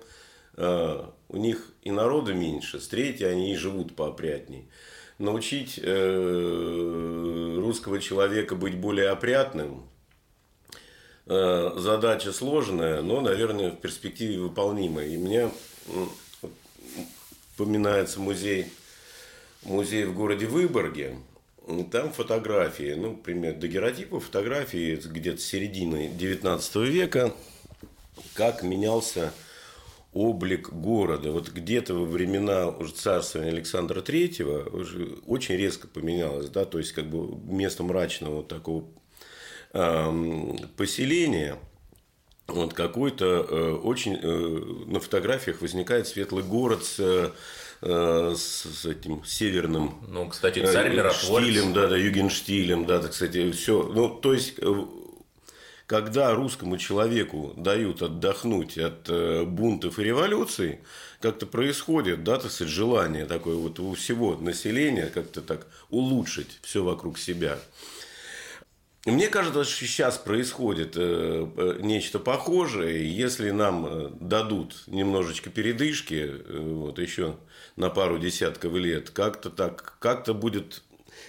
э, 0.55 1.03
у 1.29 1.37
них 1.37 1.71
и 1.81 1.91
народу 1.91 2.33
меньше, 2.33 2.79
с 2.79 2.87
третьей 2.87 3.27
они 3.27 3.53
и 3.53 3.55
живут 3.55 3.95
поопрятней. 3.95 4.67
Научить 5.19 5.79
э, 5.81 7.57
русского 7.59 7.99
человека 7.99 8.55
быть 8.55 8.75
более 8.75 9.09
опрятным, 9.09 9.87
э, 11.27 11.71
задача 11.77 12.33
сложная, 12.33 13.01
но, 13.01 13.21
наверное, 13.21 13.71
в 13.71 13.79
перспективе 13.79 14.39
выполнимая. 14.39 15.07
И 15.07 15.17
мне 15.17 15.51
вспоминается 17.51 18.19
музей, 18.19 18.71
музей 19.63 20.05
в 20.05 20.15
городе 20.15 20.47
Выборге, 20.47 21.17
там 21.91 22.11
фотографии, 22.11 22.93
ну, 22.93 23.11
например, 23.11 23.55
дагеротипы 23.55 24.19
фотографии 24.19 24.95
где-то 24.95 25.39
середины 25.39 26.09
19 26.09 26.75
века, 26.75 27.33
как 28.33 28.63
менялся 28.63 29.31
облик 30.13 30.71
города. 30.71 31.31
Вот 31.31 31.49
где-то 31.49 31.93
во 31.93 32.05
времена 32.05 32.67
уже 32.67 32.93
царствования 32.93 33.51
Александра 33.51 34.01
уже 34.01 35.17
очень 35.25 35.55
резко 35.55 35.87
поменялось, 35.87 36.49
да, 36.49 36.65
то 36.65 36.77
есть 36.77 36.91
как 36.91 37.05
бы 37.09 37.35
место 37.51 37.83
мрачного 37.83 38.43
такого 38.43 38.85
э, 39.73 40.55
поселения 40.77 41.57
вот 42.47 42.73
какой-то 42.73 43.25
э, 43.25 43.71
очень 43.71 44.19
э, 44.21 44.85
на 44.91 44.99
фотографиях 44.99 45.61
возникает 45.61 46.07
светлый 46.07 46.43
город 46.43 46.83
с 46.83 47.33
Э, 47.85 48.33
с, 48.33 48.63
с 48.63 48.85
этим 48.85 49.25
северным 49.25 49.95
ну, 50.07 50.29
кстати, 50.29 50.59
э, 50.59 50.71
царь 50.71 50.93
миротворец. 50.95 51.49
штилем, 51.49 51.73
да, 51.73 51.87
да, 51.87 51.97
югенштилем, 51.97 52.85
да, 52.85 53.01
так 53.01 53.11
кстати, 53.11 53.51
все. 53.51 53.83
Ну, 53.83 54.07
то 54.07 54.31
есть, 54.31 54.53
э, 54.59 54.85
когда 55.85 56.33
русскому 56.33 56.77
человеку 56.77 57.53
дают 57.57 58.01
отдохнуть 58.01 58.77
от 58.77 59.09
бунтов 59.49 59.99
и 59.99 60.03
революций, 60.03 60.79
как-то 61.19 61.45
происходит, 61.45 62.23
да, 62.23 62.39
так 62.39 62.51
сказать, 62.51 62.71
желание 62.71 63.25
такое 63.25 63.55
вот 63.55 63.77
у 63.81 63.95
всего 63.95 64.37
населения 64.37 65.07
как-то 65.07 65.41
так 65.41 65.67
улучшить 65.89 66.59
все 66.61 66.85
вокруг 66.85 67.19
себя. 67.19 67.59
Мне 69.05 69.27
кажется, 69.27 69.65
что 69.65 69.85
сейчас 69.85 70.17
происходит 70.17 70.93
э, 70.95 71.45
э, 71.57 71.77
нечто 71.81 72.19
похожее. 72.19 73.13
Если 73.13 73.51
нам 73.51 73.85
э, 73.85 74.09
дадут 74.21 74.83
немножечко 74.87 75.49
передышки, 75.49 76.31
вот 76.47 76.99
еще 76.99 77.35
на 77.75 77.89
пару 77.89 78.17
десятков 78.17 78.73
лет, 78.75 79.09
как-то 79.09 79.49
так, 79.49 79.97
как-то 79.99 80.33
будет 80.33 80.83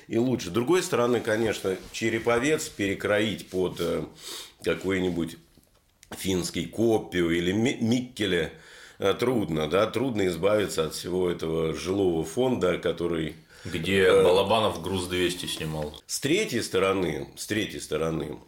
и 0.07 0.19
лучше. 0.19 0.49
С 0.49 0.53
другой 0.53 0.85
стороны, 0.85 1.19
конечно, 1.21 1.77
череповец 1.91 2.69
перекроить 2.69 3.49
под 3.49 3.81
какой-нибудь 4.63 5.37
финский 6.17 6.67
копию 6.67 7.31
или 7.31 7.51
Миккеле 7.51 8.53
трудно, 9.19 9.69
да, 9.69 9.87
трудно 9.89 10.29
избавиться 10.29 10.87
от 10.87 10.95
всего 10.95 11.29
этого 11.29 11.75
жилого 11.75 12.25
фонда, 12.25 12.79
который 12.79 13.35
где 13.65 14.05
э, 14.05 14.23
Балабанов 14.23 14.83
груз 14.83 15.07
200 15.07 15.47
снимал. 15.47 16.01
С 16.07 16.21
третьей 16.21 16.63
стороны, 16.63 17.29
с 17.37 17.47
третьей 17.47 17.81
стороны, 17.81 18.39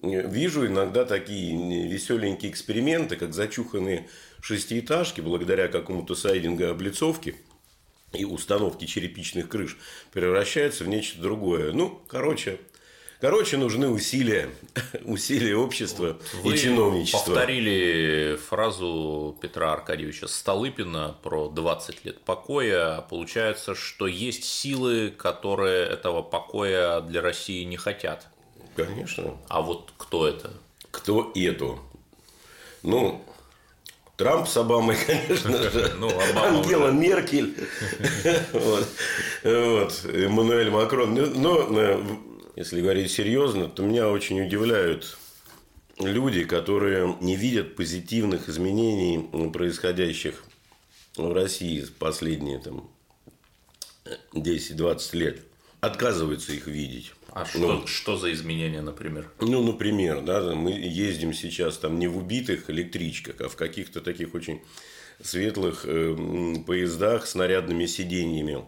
вижу 0.00 0.66
иногда 0.66 1.04
такие 1.04 1.88
веселенькие 1.88 2.50
эксперименты, 2.50 3.16
как 3.16 3.34
зачуханные 3.34 4.08
шестиэтажки, 4.40 5.20
благодаря 5.20 5.68
какому-то 5.68 6.14
сайдингу 6.14 6.64
облицовки 6.66 7.36
и 8.12 8.24
установке 8.24 8.86
черепичных 8.86 9.48
крыш, 9.48 9.76
превращаются 10.12 10.84
в 10.84 10.88
нечто 10.88 11.20
другое. 11.20 11.72
Ну, 11.72 12.00
короче, 12.06 12.60
Короче, 13.20 13.56
нужны 13.56 13.88
усилия, 13.88 14.50
усилия 15.04 15.56
общества 15.56 16.18
Вы 16.42 16.54
и 16.54 16.58
чиновничества. 16.58 17.34
повторили 17.34 18.36
фразу 18.48 19.36
Петра 19.40 19.72
Аркадьевича 19.72 20.26
Столыпина 20.26 21.16
про 21.22 21.48
20 21.48 22.04
лет 22.04 22.20
покоя. 22.20 23.00
Получается, 23.02 23.74
что 23.74 24.06
есть 24.06 24.44
силы, 24.44 25.10
которые 25.10 25.86
этого 25.86 26.22
покоя 26.22 27.00
для 27.00 27.22
России 27.22 27.64
не 27.64 27.76
хотят. 27.76 28.26
Конечно. 28.76 29.36
А 29.48 29.62
вот 29.62 29.92
кто 29.96 30.26
это? 30.26 30.52
Кто 30.90 31.32
это? 31.34 31.78
Ну, 32.82 33.24
Трамп 34.16 34.46
с 34.46 34.56
Обамой, 34.56 34.96
конечно 35.06 35.70
же. 35.70 35.92
Ну, 35.98 36.08
Обама 36.08 36.58
Ангела 36.58 36.88
уже. 36.88 36.92
Меркель. 36.92 37.54
вот. 38.52 38.88
вот. 39.42 40.04
Эммануэль 40.04 40.70
Макрон. 40.70 41.14
Но 41.14 41.26
ну, 41.26 41.78
э, 41.78 42.04
если 42.56 42.80
говорить 42.80 43.10
серьезно, 43.10 43.68
то 43.68 43.82
меня 43.82 44.08
очень 44.08 44.40
удивляют 44.40 45.18
люди, 45.98 46.44
которые 46.44 47.16
не 47.20 47.36
видят 47.36 47.76
позитивных 47.76 48.48
изменений, 48.48 49.50
происходящих 49.50 50.44
в 51.16 51.32
России 51.32 51.84
последние 51.98 52.58
там, 52.58 52.90
10-20 54.32 55.16
лет. 55.16 55.40
Отказываются 55.80 56.52
их 56.52 56.66
видеть. 56.66 57.12
А 57.28 57.44
что, 57.44 57.58
ну, 57.58 57.86
что 57.86 58.16
за 58.16 58.32
изменения, 58.32 58.80
например? 58.80 59.30
Ну, 59.40 59.62
например, 59.62 60.22
да, 60.22 60.54
мы 60.54 60.70
ездим 60.70 61.34
сейчас 61.34 61.78
там 61.78 61.98
не 61.98 62.06
в 62.06 62.16
убитых 62.16 62.70
электричках, 62.70 63.40
а 63.40 63.48
в 63.48 63.56
каких-то 63.56 64.00
таких 64.00 64.34
очень 64.34 64.62
светлых 65.20 65.84
э, 65.84 66.16
поездах 66.66 67.26
с 67.26 67.34
нарядными 67.34 67.86
сиденьями. 67.86 68.64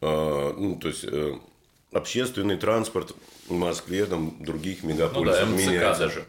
А, 0.00 0.52
ну, 0.52 0.76
то 0.76 0.88
есть, 0.88 1.04
э, 1.04 1.38
общественный 1.92 2.56
транспорт 2.56 3.14
в 3.48 3.52
Москве, 3.52 4.06
там, 4.06 4.36
других 4.42 4.82
мегаполисах 4.82 5.46
ну, 5.46 5.56
да, 5.56 5.56
МЦК 5.56 5.68
меняется. 5.68 5.98
даже. 6.00 6.24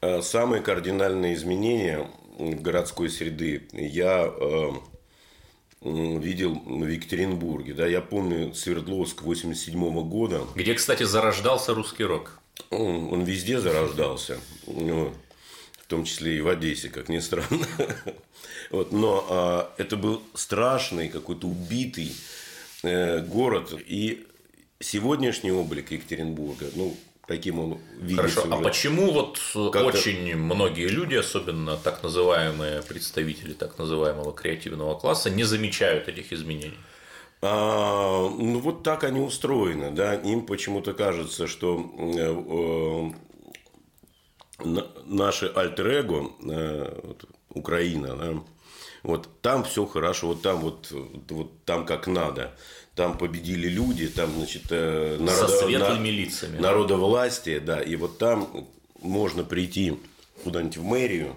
А 0.00 0.22
самые 0.22 0.62
кардинальные 0.62 1.34
изменения 1.34 2.08
городской 2.38 3.10
среды 3.10 3.68
я 3.72 4.32
э, 4.34 4.70
видел 5.82 6.54
в 6.54 6.86
Екатеринбурге. 6.86 7.74
Да, 7.74 7.86
я 7.86 8.00
помню 8.00 8.54
Свердловск 8.54 9.22
87 9.22 10.08
года. 10.08 10.42
Где, 10.54 10.74
кстати, 10.74 11.02
зарождался 11.02 11.74
русский 11.74 12.04
рок. 12.04 12.38
Он, 12.70 13.12
он 13.12 13.24
везде 13.24 13.60
зарождался. 13.60 14.38
Ну, 14.66 15.12
в 15.78 15.86
том 15.86 16.04
числе 16.04 16.38
и 16.38 16.40
в 16.40 16.48
Одессе, 16.48 16.88
как 16.88 17.08
ни 17.08 17.18
странно. 17.18 17.66
Вот, 18.70 18.92
но 18.92 19.26
а, 19.28 19.74
это 19.78 19.96
был 19.96 20.22
страшный, 20.34 21.08
какой-то 21.08 21.48
убитый 21.48 22.06
э, 22.06 22.49
город. 22.82 23.74
И 23.86 24.26
сегодняшний 24.80 25.52
облик 25.52 25.90
Екатеринбурга, 25.90 26.66
ну, 26.74 26.96
таким 27.26 27.60
он 27.60 27.78
видится. 28.00 28.40
Хорошо, 28.42 28.54
а 28.54 28.62
почему 28.62 29.12
вот 29.12 29.40
очень 29.54 30.36
многие 30.36 30.88
люди, 30.88 31.14
особенно 31.14 31.76
так 31.76 32.02
называемые 32.02 32.82
представители 32.82 33.52
так 33.52 33.78
называемого 33.78 34.32
креативного 34.32 34.98
класса, 34.98 35.30
не 35.30 35.44
замечают 35.44 36.08
этих 36.08 36.32
изменений? 36.32 36.78
А, 37.42 38.28
ну, 38.28 38.58
вот 38.58 38.82
так 38.82 39.04
они 39.04 39.20
устроены, 39.20 39.90
да, 39.92 40.14
им 40.14 40.44
почему-то 40.44 40.92
кажется, 40.92 41.46
что 41.46 41.90
э, 41.98 43.12
э, 44.64 44.82
наши 45.06 45.46
альтер-эго, 45.46 46.32
э, 46.42 47.14
Украина, 47.54 48.16
да, 48.16 48.42
вот 49.02 49.28
там 49.40 49.64
все 49.64 49.86
хорошо, 49.86 50.28
вот 50.28 50.42
там 50.42 50.60
вот, 50.60 50.92
вот 51.28 51.64
там 51.64 51.86
как 51.86 52.06
надо. 52.06 52.54
Там 52.94 53.16
победили 53.16 53.68
люди, 53.68 54.08
там, 54.08 54.30
значит, 54.34 54.64
э, 54.70 55.16
народа, 55.18 55.48
Со 55.48 55.64
светлыми 55.64 56.08
лицами. 56.08 56.58
Народовластие, 56.58 57.60
да. 57.60 57.80
И 57.80 57.96
вот 57.96 58.18
там 58.18 58.68
можно 59.00 59.44
прийти 59.44 59.96
куда-нибудь 60.44 60.76
в 60.76 60.84
мэрию 60.84 61.36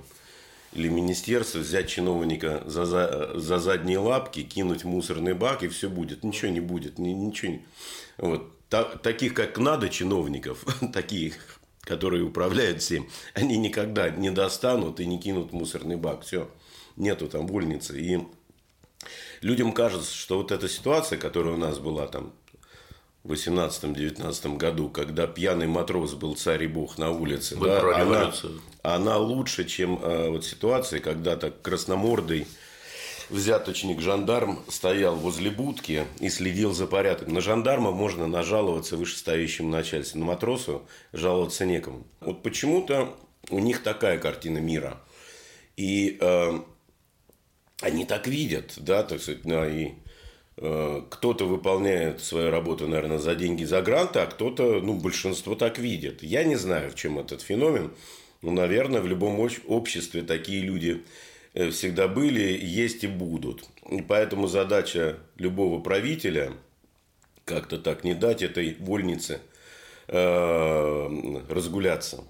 или 0.74 0.89
министерство, 0.89 1.60
взять 1.60 1.88
чиновника 1.88 2.63
за, 2.65 2.86
за, 2.86 3.39
за 3.39 3.60
задние 3.60 4.00
лапки, 4.00 4.41
кинуть 4.41 4.84
в 4.84 4.88
мусорный 4.88 5.34
бак, 5.34 5.63
и 5.63 5.67
все 5.67 5.89
будет. 5.89 6.24
Ничего 6.24 6.51
не 6.51 6.60
будет. 6.60 6.98
Ничего 6.98 7.53
не... 7.53 7.65
Вот. 8.17 8.50
Так, 8.70 9.01
таких, 9.01 9.34
как 9.34 9.58
надо, 9.58 9.88
чиновников, 9.89 10.65
таких, 10.93 11.60
которые 11.82 12.24
управляют 12.24 12.82
всем, 12.82 13.08
они 13.36 13.58
никогда 13.58 14.10
не 14.10 14.32
достанут 14.32 15.00
и 15.00 15.05
не 15.05 15.20
кинут 15.20 15.51
в 15.51 15.53
мусорный 15.53 15.96
бак. 15.96 16.24
Все 16.24 16.50
нету 16.95 17.27
там 17.27 17.47
вольницы. 17.47 18.00
И 18.00 18.19
людям 19.41 19.71
кажется, 19.73 20.13
что 20.13 20.38
вот 20.38 20.51
эта 20.51 20.67
ситуация, 20.67 21.17
которая 21.17 21.53
у 21.53 21.57
нас 21.57 21.79
была 21.79 22.07
там 22.07 22.33
в 23.23 23.31
18-19 23.31 24.57
году, 24.57 24.89
когда 24.89 25.27
пьяный 25.27 25.67
матрос 25.67 26.13
был 26.13 26.35
царь 26.35 26.63
и 26.63 26.67
бог 26.67 26.97
на 26.97 27.12
улице, 27.12 27.55
да, 27.55 28.01
она, 28.01 28.33
она 28.81 29.17
лучше, 29.17 29.65
чем 29.65 29.97
э, 30.03 30.29
вот 30.29 30.45
ситуация, 30.45 31.00
когда 31.00 31.38
так 31.38 31.62
красномордый 31.62 32.47
взяточник 33.29 34.01
жандарм 34.01 34.59
стоял 34.67 35.15
возле 35.15 35.50
будки 35.50 36.05
и 36.19 36.29
следил 36.29 36.73
за 36.73 36.85
порядком. 36.85 37.33
На 37.33 37.41
жандарма 37.41 37.91
можно 37.91 38.27
нажаловаться 38.27 38.97
вышестоящему 38.97 39.69
начальству, 39.69 40.19
на 40.19 40.25
матросу 40.25 40.85
жаловаться 41.13 41.65
некому. 41.65 42.05
Вот 42.19 42.43
почему-то 42.43 43.15
у 43.50 43.59
них 43.59 43.83
такая 43.83 44.17
картина 44.17 44.59
мира. 44.59 45.01
И 45.75 46.17
э, 46.19 46.59
они 47.84 48.06
так 48.06 48.28
видят, 48.28 48.74
да, 48.78 49.04
так 49.04 49.22
сказать, 49.22 49.42
да, 49.44 49.70
и 49.70 49.92
э, 50.58 51.02
кто-то 51.10 51.46
выполняет 51.46 52.22
свою 52.22 52.50
работу, 52.50 52.88
наверное, 52.88 53.20
за 53.20 53.36
деньги, 53.36 53.66
за 53.66 53.82
гранты, 53.82 54.20
а 54.20 54.25
кто-то, 54.25 54.80
ну, 54.82 54.94
большинство 54.94 55.56
так 55.56 55.78
видит. 55.78 56.24
Я 56.24 56.46
не 56.46 56.56
знаю, 56.56 56.92
в 56.92 56.96
чем 56.96 57.20
этот 57.20 57.42
феномен. 57.42 57.92
Ну, 58.42 58.52
наверное, 58.52 59.02
в 59.02 59.08
любом 59.08 59.40
обществе 59.68 60.22
такие 60.22 60.62
люди 60.62 61.04
э, 61.54 61.72
всегда 61.72 62.08
были, 62.08 62.58
есть 62.62 63.04
и 63.04 63.08
будут. 63.08 63.66
И 63.90 64.02
поэтому 64.02 64.48
задача 64.48 65.18
любого 65.38 65.82
правителя 65.82 66.54
как-то 67.44 67.78
так 67.78 68.06
не 68.06 68.13
дать 68.13 68.42
этой 68.42 68.78
вольнице 68.80 69.42
э, 70.08 71.41
разгуляться. 71.50 72.24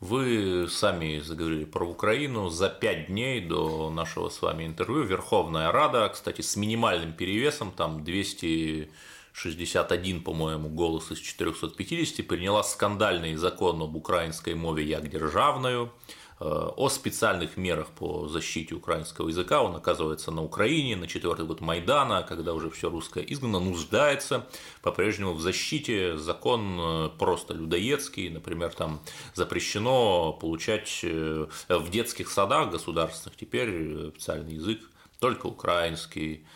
Вы 0.00 0.66
сами 0.70 1.20
заговорили 1.20 1.66
про 1.66 1.86
Украину. 1.86 2.48
За 2.48 2.70
пять 2.70 3.08
дней 3.08 3.42
до 3.42 3.90
нашего 3.90 4.30
с 4.30 4.40
вами 4.40 4.64
интервью 4.64 5.02
Верховная 5.02 5.70
Рада, 5.70 6.08
кстати, 6.08 6.40
с 6.40 6.56
минимальным 6.56 7.12
перевесом, 7.12 7.70
там 7.70 8.02
261, 8.02 10.22
по-моему, 10.22 10.70
голос 10.70 11.10
из 11.10 11.18
450, 11.18 12.26
приняла 12.26 12.62
скандальный 12.62 13.36
закон 13.36 13.82
об 13.82 13.94
украинской 13.94 14.54
мове 14.54 14.84
«Як 14.84 15.10
державную», 15.10 15.92
Э, 15.92 16.19
о 16.40 16.88
специальных 16.88 17.58
мерах 17.58 17.88
по 17.88 18.26
защите 18.26 18.74
украинского 18.74 19.28
языка. 19.28 19.62
Он 19.62 19.76
оказывается 19.76 20.30
на 20.30 20.42
Украине, 20.42 20.96
на 20.96 21.06
четвертый 21.06 21.44
год 21.44 21.60
Майдана, 21.60 22.22
когда 22.22 22.54
уже 22.54 22.70
все 22.70 22.88
русское 22.88 23.22
изгнано, 23.22 23.60
нуждается 23.60 24.46
по-прежнему 24.80 25.34
в 25.34 25.40
защите. 25.42 26.16
Закон 26.16 26.78
э, 26.80 27.08
просто 27.18 27.52
людоедский, 27.52 28.30
например, 28.30 28.72
там 28.72 29.02
запрещено 29.34 30.32
получать 30.32 31.00
э, 31.02 31.46
в 31.68 31.90
детских 31.90 32.30
садах 32.30 32.70
государственных 32.70 33.36
теперь 33.36 34.08
официальный 34.08 34.54
язык 34.54 34.80
только 35.18 35.46
украинский. 35.46 36.46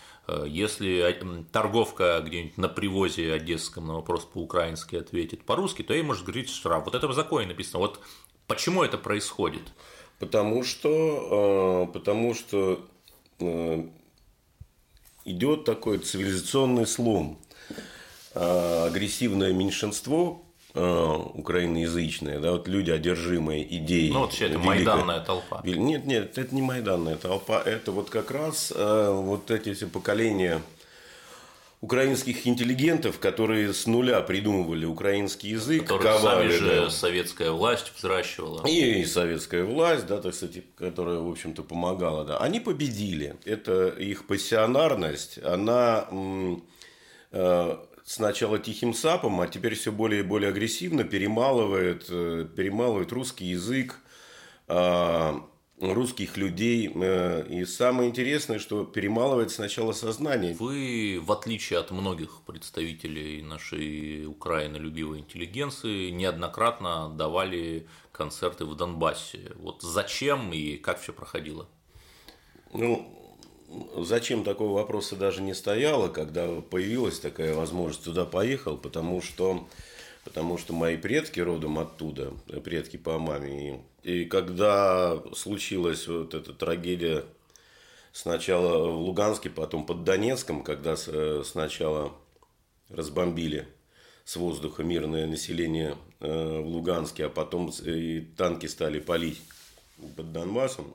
Если 0.47 1.15
торговка 1.53 2.23
где-нибудь 2.25 2.57
на 2.57 2.69
привозе 2.71 3.35
одесском 3.35 3.87
на 3.87 3.97
вопрос 3.97 4.25
по-украински 4.25 4.97
ответит 4.97 5.45
по-русски, 5.45 5.83
то 5.83 5.93
ей 5.93 6.03
может 6.03 6.25
говорить 6.25 6.49
штраф. 6.49 6.87
Вот 6.87 6.95
это 6.95 7.07
в 7.07 7.13
законе 7.13 7.49
написано. 7.49 7.81
Вот 7.81 8.01
Почему 8.47 8.83
это 8.83 8.99
происходит? 8.99 9.63
Потому 10.19 10.63
что, 10.65 11.87
э, 11.89 11.93
потому 11.93 12.35
что 12.35 12.87
э, 13.41 13.85
идет 15.25 15.65
такой 15.65 15.99
цивилизационный 15.99 16.87
слом. 16.87 17.39
Э, 18.35 18.87
агрессивное 18.89 19.53
меньшинство 19.53 20.41
украиноязычное, 20.77 22.41
да, 22.41 22.51
вот 22.51 22.67
люди, 22.67 22.91
одержимые 22.91 23.63
идеей. 23.79 24.11
Ну, 24.11 24.23
вот 24.23 24.33
все 24.33 24.47
это 24.47 24.55
великой... 24.55 24.67
майданная 24.67 25.21
толпа. 25.21 25.61
Нет, 25.63 26.05
нет, 26.05 26.37
это 26.37 26.53
не 26.53 26.63
майданная 26.63 27.15
толпа, 27.15 27.63
это 27.65 27.93
вот 27.93 28.11
как 28.11 28.33
раз 28.33 28.73
вот 28.77 29.53
эти 29.53 29.73
все 29.73 29.87
поколения 29.87 30.61
украинских 31.85 32.47
интеллигентов, 32.47 33.19
которые 33.19 33.75
с 33.75 33.87
нуля 33.87 34.23
придумывали 34.23 34.87
украинский 34.87 35.51
язык, 35.51 35.83
Которых 35.83 36.03
ковали, 36.03 36.49
сами 36.49 36.59
же 36.59 36.81
да. 36.81 36.91
советская 36.91 37.51
власть 37.51 37.93
взращивала. 37.95 38.67
И, 38.67 39.03
и 39.03 39.05
советская 39.05 39.65
власть, 39.65 40.07
да, 40.07 40.19
так 40.19 40.35
сказать, 40.35 40.65
которая, 40.77 41.19
в 41.19 41.31
общем-то, 41.31 41.63
помогала, 41.63 42.25
да. 42.25 42.39
Они 42.39 42.59
победили. 42.59 43.37
Это 43.45 43.89
их 43.89 44.27
пассионарность, 44.27 45.39
она 45.45 46.09
э, 47.33 47.77
сначала 48.03 48.59
тихим 48.59 48.95
сапом, 48.95 49.43
а 49.43 49.47
теперь 49.47 49.75
все 49.75 49.93
более 49.93 50.21
и 50.21 50.25
более 50.25 50.49
агрессивно 50.49 51.05
перемалывает, 51.05 52.07
э, 52.09 52.47
перемалывает 52.57 53.13
русский 53.13 53.45
язык, 53.45 53.99
э, 54.69 55.35
русских 55.93 56.37
людей. 56.37 56.91
Э, 56.95 57.47
и 57.49 57.65
самое 57.65 58.09
интересное, 58.09 58.59
что 58.59 58.85
перемалывает 58.85 59.51
сначала 59.51 59.93
сознание. 59.93 60.55
Вы, 60.55 61.21
в 61.23 61.31
отличие 61.33 61.79
от 61.79 61.91
многих 61.91 62.41
представителей 62.47 63.43
нашей 63.43 64.27
Украины 64.27 64.77
любивой 64.77 65.21
интеллигенции, 65.21 66.11
неоднократно 66.11 67.11
давали 67.11 67.87
концерты 68.13 68.65
в 68.65 68.75
Донбассе. 68.77 69.53
Вот 69.57 69.83
зачем 69.83 70.53
и 70.53 70.77
как 70.77 71.01
все 71.01 71.13
проходило? 71.13 71.67
Ну, 72.73 73.09
зачем 73.97 74.45
такого 74.45 74.75
вопроса 74.75 75.17
даже 75.17 75.43
не 75.43 75.55
стояло, 75.55 76.09
когда 76.09 76.61
появилась 76.61 77.19
такая 77.21 77.55
возможность, 77.55 78.05
туда 78.05 78.25
поехал, 78.25 78.77
потому 78.77 79.21
что 79.21 79.67
потому 80.25 80.59
что 80.59 80.73
мои 80.73 80.97
предки 80.97 81.41
родом 81.41 81.79
оттуда, 81.79 82.33
предки 82.65 82.97
по 82.97 83.19
маме. 83.19 83.83
И, 84.03 84.25
когда 84.25 85.23
случилась 85.35 86.07
вот 86.09 86.35
эта 86.35 86.53
трагедия 86.53 87.25
сначала 88.13 88.91
в 88.91 89.01
Луганске, 89.01 89.51
потом 89.51 89.87
под 89.87 90.05
Донецком, 90.05 90.63
когда 90.63 90.97
сначала 90.97 92.13
разбомбили 92.89 93.67
с 94.25 94.37
воздуха 94.37 94.83
мирное 94.83 95.27
население 95.27 95.97
э, 96.21 96.61
в 96.61 96.67
Луганске, 96.67 97.27
а 97.27 97.29
потом 97.29 97.71
и 97.85 98.21
танки 98.21 98.67
стали 98.67 98.99
палить 98.99 99.41
под 100.17 100.33
Донбассом, 100.33 100.95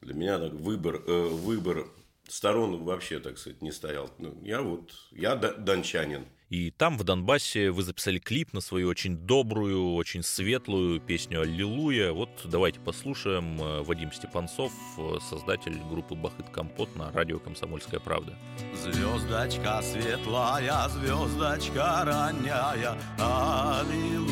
для 0.00 0.14
меня 0.14 0.38
так 0.38 0.52
выбор, 0.52 1.02
э, 1.06 1.28
выбор 1.28 1.86
сторон 2.28 2.82
вообще, 2.82 3.20
так 3.20 3.38
сказать, 3.38 3.62
не 3.62 3.72
стоял. 3.72 4.10
Ну, 4.18 4.36
я 4.42 4.62
вот, 4.62 4.92
я 5.10 5.36
дончанин. 5.36 6.24
И 6.52 6.70
там, 6.70 6.98
в 6.98 7.04
Донбассе, 7.04 7.70
вы 7.70 7.82
записали 7.82 8.18
клип 8.18 8.52
на 8.52 8.60
свою 8.60 8.90
очень 8.90 9.16
добрую, 9.16 9.94
очень 9.94 10.22
светлую 10.22 11.00
песню 11.00 11.40
«Аллилуйя». 11.40 12.12
Вот 12.12 12.28
давайте 12.44 12.78
послушаем 12.78 13.58
э, 13.58 13.80
Вадим 13.80 14.12
Степанцов, 14.12 14.70
э, 14.98 15.16
создатель 15.30 15.80
группы 15.88 16.14
«Бахыт 16.14 16.50
Компот» 16.50 16.94
на 16.94 17.10
радио 17.10 17.38
«Комсомольская 17.38 18.00
правда». 18.00 18.36
Звездочка 18.74 19.80
светлая, 19.80 20.90
звездочка 20.90 22.04
ранняя, 22.04 22.98
Аллилуйя. 23.18 24.26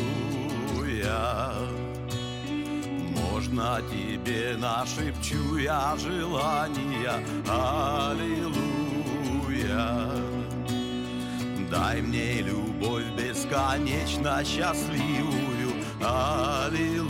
Нежно 3.15 3.81
тебе 3.89 4.55
нашепчу 4.57 5.57
я 5.57 5.97
желания 5.97 7.25
Аллилуйя 7.49 8.71
Дай 11.71 12.01
мне 12.01 12.41
любовь 12.41 13.05
бесконечно 13.17 14.43
счастливую. 14.43 15.73
Аллилуйя. 16.01 17.07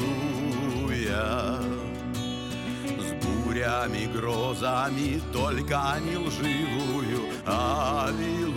С 3.00 3.14
бурями, 3.26 4.06
грозами, 4.14 5.20
только 5.34 5.98
не 6.06 6.16
лживую. 6.18 7.22
Аллилуйя. 7.44 8.52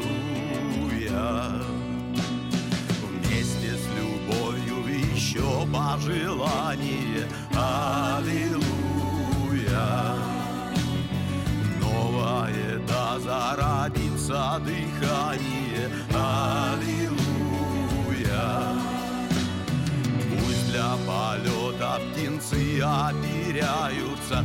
Вместе 3.09 3.75
с 3.75 3.87
любовью 3.97 4.85
еще 5.15 5.67
пожелание. 5.73 7.27
Аллилуйя. 7.55 8.67
Новое 11.81 12.79
да 12.87 13.19
зародится 14.25 14.61
дыхание 14.65 15.91
Аллилуйя. 16.15 17.13
Пусть 20.31 20.67
для 20.71 20.97
полета 21.07 22.01
птенцы 22.13 22.81
оперяются. 22.81 24.45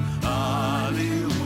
Аллилуйя. 0.88 1.38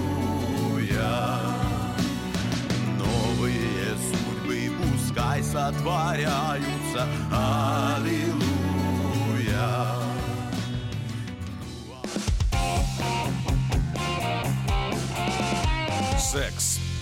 Новые 2.97 3.95
судьбы 4.11 4.59
пускай 4.77 5.39
сотворяются. 5.43 7.07
Аллилуйя. 7.31 8.43
Секс, 16.17 16.72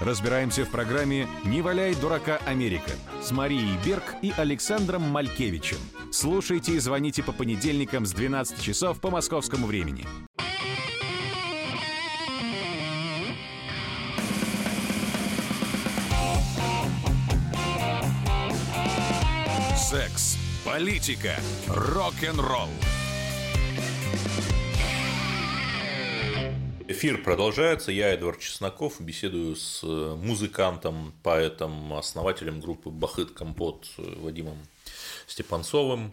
Разбираемся 0.00 0.64
в 0.64 0.70
программе 0.70 1.28
«Не 1.44 1.60
валяй 1.60 1.94
дурака 1.94 2.38
Америка» 2.46 2.92
с 3.22 3.32
Марией 3.32 3.76
Берг 3.84 4.14
и 4.22 4.32
Александром 4.34 5.02
Малькевичем. 5.02 5.76
Слушайте 6.10 6.72
и 6.72 6.78
звоните 6.78 7.22
по 7.22 7.32
понедельникам 7.32 8.06
с 8.06 8.12
12 8.12 8.62
часов 8.62 8.98
по 8.98 9.10
московскому 9.10 9.66
времени. 9.66 10.06
Секс, 19.76 20.38
политика, 20.64 21.34
рок-н-ролл. 21.68 22.70
Эфир 26.90 27.22
продолжается. 27.22 27.92
Я, 27.92 28.08
Эдвард 28.08 28.40
Чесноков, 28.40 29.00
беседую 29.00 29.54
с 29.54 29.84
э, 29.84 30.16
музыкантом, 30.16 31.14
поэтом, 31.22 31.92
основателем 31.92 32.58
группы 32.58 32.90
«Бахыт 32.90 33.30
Компот» 33.30 33.86
э, 33.96 34.02
Вадимом 34.16 34.58
Степанцовым. 35.28 36.12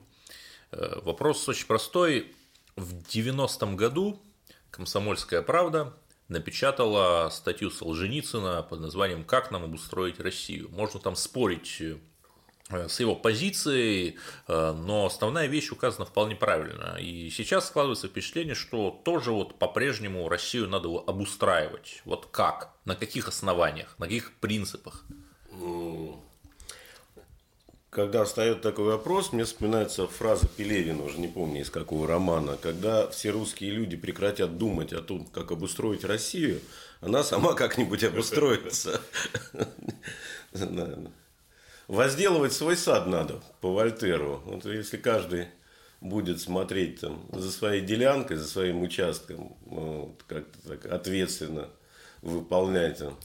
Э, 0.71 0.99
Вопрос 1.01 1.49
очень 1.49 1.65
простой. 1.65 2.31
В 2.75 2.93
90-м 2.93 3.75
году 3.75 4.21
«Комсомольская 4.69 5.41
правда» 5.41 5.95
напечатала 6.27 7.29
статью 7.31 7.71
Солженицына 7.71 8.61
под 8.61 8.79
названием 8.79 9.23
«Как 9.23 9.49
нам 9.49 9.63
обустроить 9.63 10.19
Россию?». 10.19 10.69
Можно 10.69 10.99
там 10.99 11.15
спорить 11.15 11.81
с 12.69 12.99
его 12.99 13.15
позицией, 13.15 14.17
э, 14.47 14.73
но 14.73 15.06
основная 15.06 15.47
вещь 15.47 15.71
указана 15.71 16.06
вполне 16.06 16.36
правильно. 16.36 16.97
И 16.99 17.30
сейчас 17.30 17.67
складывается 17.67 18.08
впечатление, 18.08 18.56
что 18.56 19.01
тоже 19.03 19.32
вот 19.32 19.58
по-прежнему 19.58 20.27
Россию 20.27 20.67
надо 20.67 20.89
обустраивать. 21.08 22.01
Вот 22.06 22.27
как? 22.27 22.73
На 22.86 22.95
каких 22.95 23.27
основаниях? 23.27 23.95
На 23.97 24.06
каких 24.06 24.34
принципах? 24.39 25.06
Когда 27.89 28.25
встает 28.25 28.62
такой 28.62 28.86
вопрос, 28.86 29.32
мне 29.32 29.45
вспоминается 29.45 30.06
фраза 30.08 30.47
Пелевина, 30.47 31.03
уже 31.03 31.19
не 31.19 31.30
помню 31.30 31.62
из 31.62 31.69
какого 31.69 32.06
романа, 32.06 32.58
когда 32.62 33.08
все 33.08 33.32
русские 33.32 33.71
люди 33.71 33.95
прекратят 33.95 34.58
думать 34.58 34.93
о 34.93 35.01
том, 35.01 35.25
как 35.25 35.51
обустроить 35.51 36.03
Россию, 36.03 36.60
она 36.99 37.23
сама 37.23 37.53
как-нибудь 37.53 38.03
обустроится. 38.03 39.01
Возделывать 41.88 42.52
свой 42.52 42.76
сад 42.76 43.08
надо 43.08 43.41
по 43.62 43.73
Вольтеру. 43.73 44.41
Вот 44.45 44.65
если 44.65 44.97
каждый 44.97 45.47
будет 46.02 46.41
смотреть 46.41 47.00
там, 47.00 47.26
за 47.32 47.50
своей 47.50 47.82
делянкой, 47.82 48.38
за 48.38 48.47
своим 48.47 48.82
участком, 48.82 49.56
вот, 49.65 50.21
как-то 50.28 50.67
так 50.67 50.86
ответственно 50.86 51.69
выполнять 52.21 53.00
там, 53.00 53.17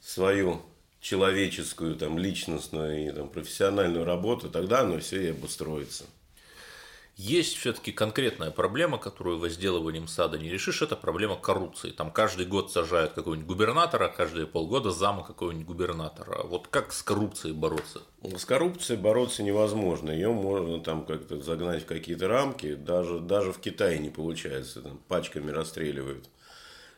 свою 0.00 0.60
человеческую, 1.00 1.96
там, 1.96 2.18
личностную 2.18 3.08
и 3.08 3.10
там, 3.10 3.28
профессиональную 3.30 4.04
работу, 4.04 4.50
тогда 4.50 4.80
оно 4.80 4.98
все 4.98 5.28
и 5.28 5.30
обустроится. 5.30 6.04
Есть 7.16 7.58
все-таки 7.58 7.92
конкретная 7.92 8.50
проблема, 8.50 8.96
которую 8.96 9.38
возделыванием 9.38 10.08
сада 10.08 10.38
не 10.38 10.48
решишь, 10.48 10.80
это 10.80 10.96
проблема 10.96 11.36
коррупции. 11.36 11.90
Там 11.90 12.10
каждый 12.10 12.46
год 12.46 12.72
сажают 12.72 13.12
какого-нибудь 13.12 13.46
губернатора, 13.46 14.08
каждые 14.08 14.46
полгода 14.46 14.90
зама 14.90 15.22
какого-нибудь 15.22 15.66
губернатора. 15.66 16.42
Вот 16.44 16.68
как 16.68 16.92
с 16.94 17.02
коррупцией 17.02 17.52
бороться? 17.52 18.00
С 18.22 18.46
коррупцией 18.46 18.98
бороться 18.98 19.42
невозможно. 19.42 20.10
Ее 20.10 20.32
можно 20.32 20.80
там 20.80 21.04
как-то 21.04 21.38
загнать 21.42 21.82
в 21.82 21.86
какие-то 21.86 22.28
рамки. 22.28 22.74
Даже, 22.74 23.20
даже 23.20 23.52
в 23.52 23.58
Китае 23.58 23.98
не 23.98 24.08
получается. 24.08 24.80
Там 24.80 24.98
пачками 25.06 25.50
расстреливают 25.50 26.30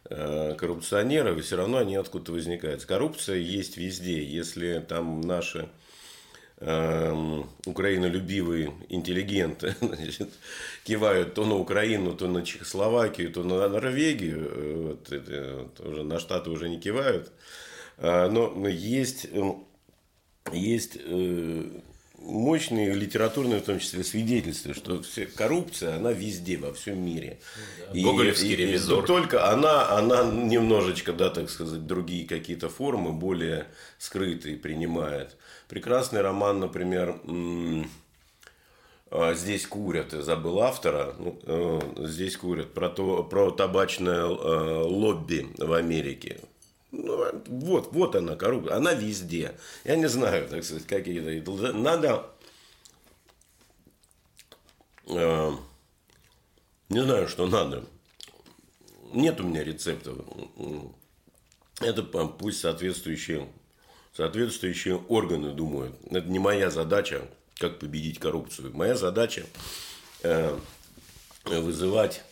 э, 0.09 0.55
коррупционеров, 0.55 1.39
и 1.39 1.41
все 1.41 1.57
равно 1.57 1.79
они 1.79 1.97
откуда-то 1.97 2.31
возникают. 2.31 2.85
Коррупция 2.85 3.39
есть 3.39 3.77
везде. 3.77 4.23
Если 4.23 4.79
там 4.79 5.21
наши 5.23 5.69
украинолюбивые 6.61 8.73
интеллигенты 8.89 9.75
значит, 9.81 10.31
кивают 10.85 11.35
то 11.35 11.45
на 11.45 11.57
Украину, 11.57 12.15
то 12.15 12.29
на 12.29 12.45
Чехословакию, 12.45 13.33
то 13.33 13.43
на 13.43 13.69
Норвегию, 13.69 14.51
э, 14.51 14.83
вот, 14.89 15.13
это, 15.13 15.69
уже 15.81 16.05
на 16.05 16.19
Штаты 16.19 16.51
уже 16.51 16.69
не 16.69 16.81
кивают, 16.81 17.33
А, 17.99 18.29
но 18.29 18.69
есть, 18.69 19.27
эм, 19.33 19.65
есть 20.53 20.99
э, 21.01 21.81
мощные 22.27 22.93
литературные, 22.95 23.61
в 23.61 23.65
том 23.65 23.79
числе, 23.79 24.03
свидетельства, 24.05 24.75
что 24.75 25.03
все, 25.03 25.27
коррупция, 25.27 25.97
она 25.97 26.13
везде, 26.13 26.57
во 26.57 26.73
всем 26.73 27.05
мире. 27.05 27.39
И- 27.93 28.03
Гоголевский 28.03 28.51
и- 28.51 28.53
и 28.53 28.57
ревизор. 28.57 29.05
только 29.07 29.51
она, 29.51 29.91
она 29.91 30.25
немножечко, 30.25 31.13
да, 31.13 31.31
так 31.31 31.51
сказать, 31.51 31.87
другие 31.87 32.27
какие-то 32.27 32.69
формы, 32.69 33.13
более 33.13 33.67
скрытые 33.99 34.57
принимает. 34.57 35.37
Прекрасный 35.69 36.21
роман, 36.23 36.61
например, 36.61 37.21
а, 39.11 39.35
Здесь 39.35 39.67
курят, 39.67 40.13
я 40.13 40.23
забыл 40.23 40.61
автора. 40.61 41.15
Ну, 41.19 41.39
э, 41.45 41.81
Здесь 42.07 42.37
курят 42.37 42.75
про, 42.75 42.89
то, 42.89 43.23
про 43.23 43.51
табачное 43.53 44.25
э, 44.25 44.83
лобби 44.83 45.47
в 45.59 45.73
Америке. 45.73 46.41
Ну, 46.97 47.43
вот, 47.47 47.93
вот 47.93 48.15
она, 48.15 48.37
коррупция. 48.37 48.77
Она 48.77 48.95
везде. 48.95 49.59
Я 49.85 49.97
не 49.97 50.07
знаю, 50.07 50.49
так 50.49 50.63
сказать, 50.63 50.87
какие-то. 50.87 51.73
Надо. 51.73 52.31
э, 55.07 55.53
не 56.89 57.03
знаю, 57.03 57.29
что 57.29 57.47
надо. 57.47 57.85
Нет 59.13 59.41
у 59.41 59.45
меня 59.45 59.65
рецептов. 59.65 60.19
Это 61.81 62.03
пусть 62.03 62.61
соответствующие, 62.61 63.49
соответствующие 64.17 64.97
органы 64.97 65.53
думают. 65.53 65.97
Это 66.11 66.29
не 66.29 66.39
моя 66.39 66.71
задача, 66.71 67.29
как 67.57 67.81
победить 67.81 68.21
коррупцию. 68.21 68.75
Моя 68.75 68.95
задача 68.95 69.47
э, 70.23 70.57
вызывать, 71.45 72.23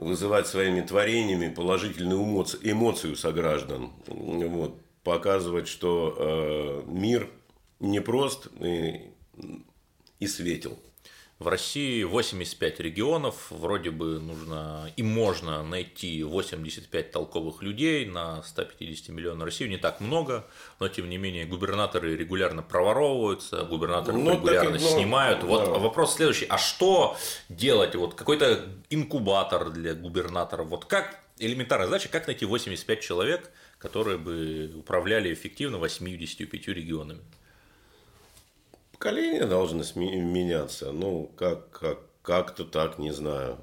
вызывать 0.00 0.46
своими 0.46 0.80
творениями 0.80 1.52
положительную 1.54 2.22
эмоци- 2.22 2.58
эмоцию 2.62 3.16
сограждан. 3.16 3.92
Вот, 4.06 4.80
показывать, 5.04 5.68
что 5.68 6.16
э, 6.18 6.82
мир 6.90 7.30
непрост 7.80 8.48
и, 8.60 9.10
и 10.18 10.26
светел. 10.26 10.78
В 11.40 11.48
России 11.48 12.02
85 12.02 12.80
регионов, 12.80 13.46
вроде 13.48 13.90
бы 13.90 14.20
нужно 14.20 14.92
и 14.94 15.02
можно 15.02 15.62
найти 15.62 16.22
85 16.22 17.12
толковых 17.12 17.62
людей 17.62 18.04
на 18.04 18.42
150 18.42 19.08
миллионов 19.08 19.46
России, 19.46 19.66
не 19.66 19.78
так 19.78 20.02
много, 20.02 20.46
но 20.80 20.88
тем 20.88 21.08
не 21.08 21.16
менее 21.16 21.46
губернаторы 21.46 22.14
регулярно 22.14 22.62
проворовываются, 22.62 23.62
губернаторы 23.62 24.18
ну, 24.18 24.34
регулярно 24.34 24.72
так, 24.72 24.82
ну, 24.82 24.88
снимают. 24.88 25.40
Да. 25.40 25.46
Вот 25.46 25.68
вопрос 25.80 26.16
следующий, 26.16 26.44
а 26.44 26.58
что 26.58 27.16
делать? 27.48 27.94
Вот 27.94 28.14
какой-то 28.14 28.66
инкубатор 28.90 29.70
для 29.70 29.94
губернаторов, 29.94 30.66
вот 30.66 30.84
как 30.84 31.20
элементарная 31.38 31.86
задача, 31.86 32.10
как 32.10 32.26
найти 32.26 32.44
85 32.44 33.00
человек, 33.00 33.50
которые 33.78 34.18
бы 34.18 34.70
управляли 34.76 35.32
эффективно 35.32 35.78
85 35.78 36.68
регионами? 36.68 37.20
Поколения 39.00 39.46
должны 39.46 39.82
меняться. 39.96 40.92
Ну, 40.92 41.32
как, 41.34 41.70
как, 41.70 42.00
как-то 42.20 42.66
так, 42.66 42.98
не 42.98 43.12
знаю. 43.12 43.56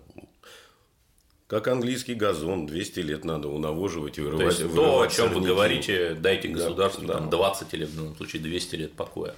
Как 1.45 1.67
английский 1.67 2.15
газон, 2.15 2.65
200 2.65 3.00
лет 3.02 3.23
надо 3.23 3.47
унавоживать 3.47 4.17
и 4.17 4.21
вырывать. 4.21 4.58
То 4.58 4.63
есть, 4.63 4.76
то, 4.76 5.02
о 5.02 5.08
чем 5.08 5.34
вы 5.34 5.41
говорите, 5.41 6.15
дайте 6.15 6.47
государству 6.47 7.06
да, 7.06 7.19
там, 7.19 7.30
20 7.30 7.71
или 7.76 7.86
в 7.86 7.95
данном 7.95 8.15
случае 8.15 8.41
200 8.41 8.76
лет 8.78 8.93
покоя. 8.93 9.36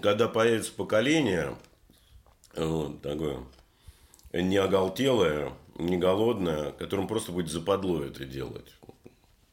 Когда 0.00 0.26
появится 0.26 0.72
поколение, 0.72 1.54
вот, 2.56 3.02
такое, 3.02 3.40
не 4.32 4.56
оголтелое, 4.56 5.52
не 5.76 5.98
голодное, 5.98 6.72
которым 6.72 7.06
просто 7.06 7.30
будет 7.30 7.50
западло 7.50 8.02
это 8.02 8.24
делать. 8.24 8.72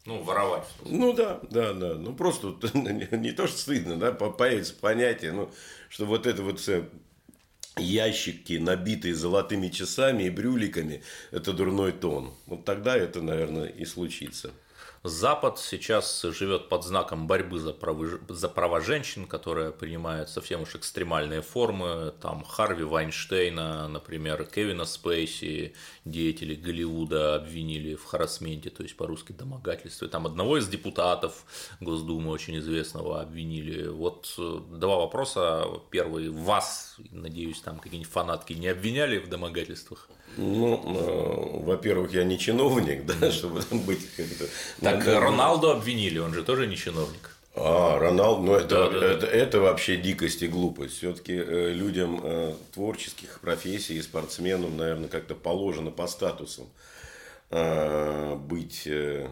Ну, 0.07 0.23
воровать. 0.23 0.63
Ну 0.85 1.11
да, 1.11 1.41
да, 1.51 1.73
да. 1.73 1.95
Ну 1.95 2.15
просто 2.15 2.55
не 2.73 3.31
то, 3.33 3.45
что 3.45 3.57
стыдно, 3.57 3.99
да, 3.99 4.13
появится 4.13 4.73
понятие, 4.73 5.33
ну, 5.33 5.51
что 5.89 6.05
вот 6.05 6.25
это 6.25 6.43
вот 6.43 6.61
все 6.61 6.87
ящики, 7.75 8.53
набитые 8.53 9.13
золотыми 9.13 9.67
часами 9.67 10.23
и 10.23 10.29
брюликами, 10.29 11.03
это 11.31 11.51
дурной 11.51 11.91
тон. 11.91 12.33
Вот 12.45 12.63
тогда 12.63 12.95
это, 12.95 13.21
наверное, 13.21 13.67
и 13.67 13.83
случится. 13.83 14.51
Запад 15.03 15.59
сейчас 15.59 16.21
живет 16.23 16.69
под 16.69 16.83
знаком 16.83 17.27
борьбы 17.27 17.59
за 17.59 17.73
права, 17.73 18.05
за 18.27 18.49
права 18.49 18.81
женщин, 18.81 19.25
которая 19.25 19.71
принимает 19.71 20.29
совсем 20.29 20.63
уж 20.63 20.75
экстремальные 20.75 21.41
формы. 21.41 22.13
Там 22.21 22.43
Харви 22.43 22.83
Вайнштейна, 22.83 23.87
например, 23.87 24.43
Кевина 24.45 24.85
Спейси, 24.85 25.73
деятели 26.05 26.55
Голливуда 26.55 27.35
обвинили 27.35 27.95
в 27.95 28.05
харасменте, 28.05 28.69
то 28.69 28.83
есть 28.83 28.97
по-русски 28.97 29.31
домогательстве. 29.31 30.07
Там 30.07 30.25
одного 30.25 30.57
из 30.57 30.67
депутатов 30.67 31.45
Госдумы 31.79 32.31
очень 32.31 32.57
известного 32.57 33.21
обвинили. 33.21 33.87
Вот 33.87 34.33
э, 34.37 34.59
два 34.71 34.97
вопроса. 34.97 35.65
Первый, 35.91 36.29
вас, 36.29 36.97
надеюсь, 37.11 37.61
там 37.61 37.79
какие-нибудь 37.79 38.11
фанатки 38.11 38.53
не 38.53 38.67
обвиняли 38.67 39.19
в 39.19 39.29
домогательствах? 39.29 40.09
Ну, 40.35 40.81
э, 40.85 41.65
во-первых, 41.65 42.13
я 42.13 42.23
не 42.23 42.37
чиновник, 42.37 43.05
да, 43.19 43.31
чтобы 43.31 43.61
быть 43.71 44.07
как-то. 44.15 44.45
Так 45.05 45.23
Роналду 45.23 45.69
обвинили, 45.69 46.19
он 46.19 46.33
же 46.33 46.43
тоже 46.43 46.67
не 46.67 46.75
чиновник. 46.75 47.37
А, 47.55 47.97
Роналду, 47.97 48.43
ну 48.43 48.53
это, 48.53 48.67
да, 48.67 48.89
да, 48.89 49.05
это, 49.05 49.25
да. 49.25 49.27
это 49.27 49.59
вообще 49.59 49.97
дикость 49.97 50.43
и 50.43 50.47
глупость. 50.47 50.97
Все-таки 50.97 51.33
э, 51.33 51.71
людям 51.73 52.21
э, 52.23 52.53
творческих 52.73 53.39
профессий 53.39 53.97
и 53.97 54.01
спортсменам, 54.01 54.77
наверное, 54.77 55.09
как-то 55.09 55.33
положено 55.33 55.89
по 55.89 56.05
статусам 56.05 56.67
э, 57.49 58.35
быть 58.35 58.83
э, 58.85 59.27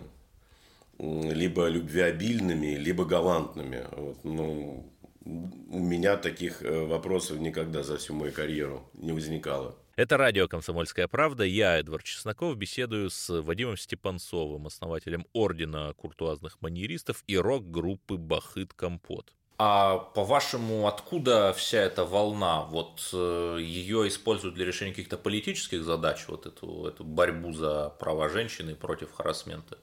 либо 0.98 1.68
любвеобильными, 1.68 2.76
либо 2.78 3.06
галантными. 3.06 3.86
Вот, 3.92 4.18
ну, 4.24 4.86
у 5.26 5.80
меня 5.80 6.18
таких 6.18 6.64
э, 6.64 6.86
вопросов 6.86 7.40
никогда 7.40 7.84
за 7.84 7.98
всю 7.98 8.14
мою 8.14 8.32
карьеру 8.32 8.90
не 8.94 9.12
возникало. 9.12 9.76
Это 9.96 10.18
радио 10.18 10.50
«Комсомольская 10.50 11.08
правда». 11.08 11.46
Я, 11.46 11.80
Эдвард 11.80 12.04
Чесноков, 12.04 12.58
беседую 12.58 13.10
с 13.10 13.30
Вадимом 13.30 13.78
Степанцовым, 13.78 14.68
основателем 14.68 15.26
Ордена 15.32 15.94
куртуазных 15.94 16.62
маньеристов 16.62 17.24
и 17.28 17.38
рок-группы 17.38 18.18
«Бахыт 18.18 18.74
Компот». 18.74 19.32
А 19.58 19.98
по-вашему, 19.98 20.86
откуда 20.86 21.54
вся 21.54 21.78
эта 21.78 22.04
волна? 22.04 22.64
Вот 22.64 23.10
э, 23.14 23.60
ее 23.62 24.10
используют 24.10 24.56
для 24.56 24.66
решения 24.66 24.92
каких-то 24.92 25.18
политических 25.18 25.86
задач, 25.86 26.26
вот 26.28 26.46
эту, 26.46 26.88
эту 26.88 27.06
борьбу 27.06 27.54
за 27.54 27.88
права 27.98 28.28
женщины 28.28 28.76
против 28.76 29.14
харасмента? 29.14 29.78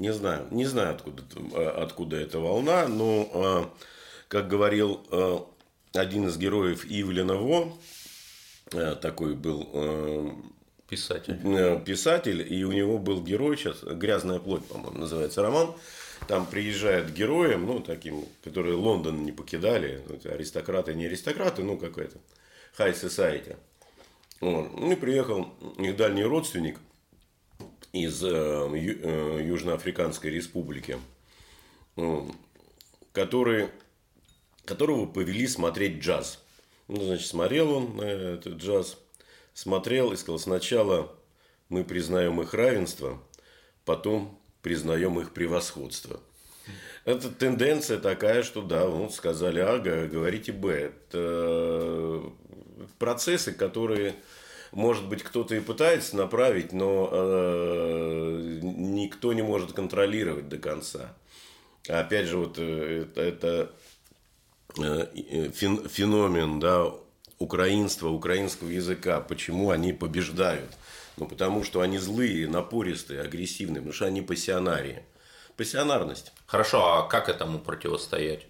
Не 0.00 0.12
знаю, 0.12 0.48
не 0.50 0.64
знаю, 0.64 0.96
откуда, 0.96 1.22
э, 1.54 1.68
откуда 1.68 2.16
эта 2.16 2.40
волна, 2.40 2.88
но, 2.88 3.30
э, 3.32 3.64
как 4.26 4.48
говорил 4.48 5.06
один 5.94 6.26
из 6.26 6.36
героев 6.36 6.84
Ивлена 6.84 7.34
Во, 7.34 7.72
такой 9.00 9.34
был 9.34 9.68
э, 9.72 10.30
писатель. 10.88 11.40
Э, 11.44 11.80
писатель, 11.84 12.46
и 12.52 12.64
у 12.64 12.72
него 12.72 12.98
был 12.98 13.22
герой 13.22 13.56
сейчас, 13.56 13.82
«Грязная 13.82 14.38
плоть», 14.38 14.64
по-моему, 14.66 14.98
называется 14.98 15.42
роман. 15.42 15.74
Там 16.28 16.46
приезжают 16.46 17.10
героем, 17.10 17.66
ну, 17.66 17.80
таким, 17.80 18.26
которые 18.44 18.74
Лондон 18.74 19.24
не 19.24 19.32
покидали, 19.32 20.02
ну, 20.06 20.30
аристократы, 20.30 20.94
не 20.94 21.06
аристократы, 21.06 21.62
ну, 21.62 21.78
какой-то 21.78 22.18
high 22.78 22.94
society. 22.94 23.56
Вот. 24.40 24.72
Ну, 24.78 24.92
и 24.92 24.96
приехал 24.96 25.48
их 25.78 25.96
дальний 25.96 26.24
родственник 26.24 26.78
из 27.92 28.22
э, 28.22 28.28
Южноафриканской 29.46 30.30
республики, 30.30 30.98
который, 33.12 33.68
которого 34.64 35.06
повели 35.06 35.46
смотреть 35.46 36.00
джаз. 36.00 36.42
Ну, 36.88 37.00
значит, 37.02 37.26
смотрел 37.26 37.72
он 37.72 37.96
на 37.96 38.02
этот 38.02 38.54
джаз, 38.54 38.98
смотрел 39.54 40.12
и 40.12 40.16
сказал, 40.16 40.38
сначала 40.38 41.12
мы 41.68 41.84
признаем 41.84 42.40
их 42.40 42.54
равенство, 42.54 43.22
потом 43.84 44.38
признаем 44.62 45.18
их 45.20 45.32
превосходство. 45.32 46.20
Это 47.04 47.30
тенденция 47.30 47.98
такая, 47.98 48.42
что 48.42 48.62
да, 48.62 48.86
ну, 48.86 49.10
сказали 49.10 49.58
А, 49.60 49.78
говорите 49.78 50.52
Б. 50.52 50.92
Это 51.10 52.22
процессы, 52.98 53.52
которые, 53.52 54.14
может 54.70 55.08
быть, 55.08 55.22
кто-то 55.22 55.54
и 55.56 55.60
пытается 55.60 56.16
направить, 56.16 56.72
но 56.72 57.08
э, 57.10 58.60
никто 58.62 59.32
не 59.32 59.42
может 59.42 59.72
контролировать 59.72 60.48
до 60.48 60.58
конца. 60.58 61.16
Опять 61.88 62.26
же, 62.26 62.38
вот 62.38 62.58
э, 62.58 63.02
это, 63.02 63.20
это 63.20 63.48
Э, 63.52 63.68
э, 63.68 63.81
феномен 64.74 66.60
да, 66.60 66.92
украинства, 67.38 68.08
украинского 68.08 68.68
языка, 68.68 69.20
почему 69.20 69.70
они 69.70 69.92
побеждают. 69.92 70.70
Ну, 71.16 71.26
потому 71.26 71.62
что 71.62 71.80
они 71.80 71.98
злые, 71.98 72.48
напористые, 72.48 73.20
агрессивные, 73.20 73.76
потому 73.76 73.92
что 73.92 74.06
они 74.06 74.22
пассионарии. 74.22 75.02
Пассионарность. 75.56 76.32
Хорошо, 76.46 76.96
а 76.96 77.02
как 77.06 77.28
этому 77.28 77.58
противостоять? 77.58 78.46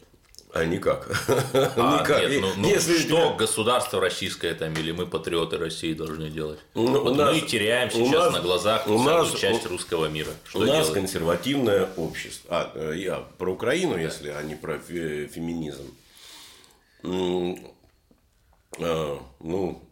А 0.52 0.64
никак. 0.64 1.08
А, 1.54 2.00
никак. 2.00 2.28
Нет, 2.28 2.42
ну, 2.42 2.52
ну, 2.56 2.68
Если 2.68 2.98
что 2.98 3.16
тебя... 3.16 3.32
государство 3.36 4.00
российское 4.00 4.54
там 4.54 4.74
или 4.74 4.92
мы 4.92 5.06
патриоты 5.06 5.56
России 5.56 5.94
должны 5.94 6.28
делать? 6.28 6.58
Ну, 6.74 7.02
вот 7.02 7.16
нас, 7.16 7.34
мы 7.34 7.40
теряем 7.40 7.90
сейчас 7.90 8.26
нас, 8.26 8.34
на 8.34 8.40
глазах 8.40 8.86
у 8.86 9.02
нас, 9.02 9.32
часть 9.34 9.66
русского 9.66 10.06
мира. 10.06 10.30
Что 10.44 10.60
у 10.60 10.64
нас 10.64 10.90
консервативное 10.90 11.88
общество. 11.96 12.48
А, 12.50 12.72
э, 12.74 12.94
я 12.96 13.24
про 13.38 13.52
Украину, 13.52 13.94
да. 13.94 14.00
если, 14.00 14.28
а 14.28 14.42
не 14.42 14.54
про 14.54 14.78
феминизм. 14.78 15.84
А, 17.04 17.58
ну, 19.40 19.82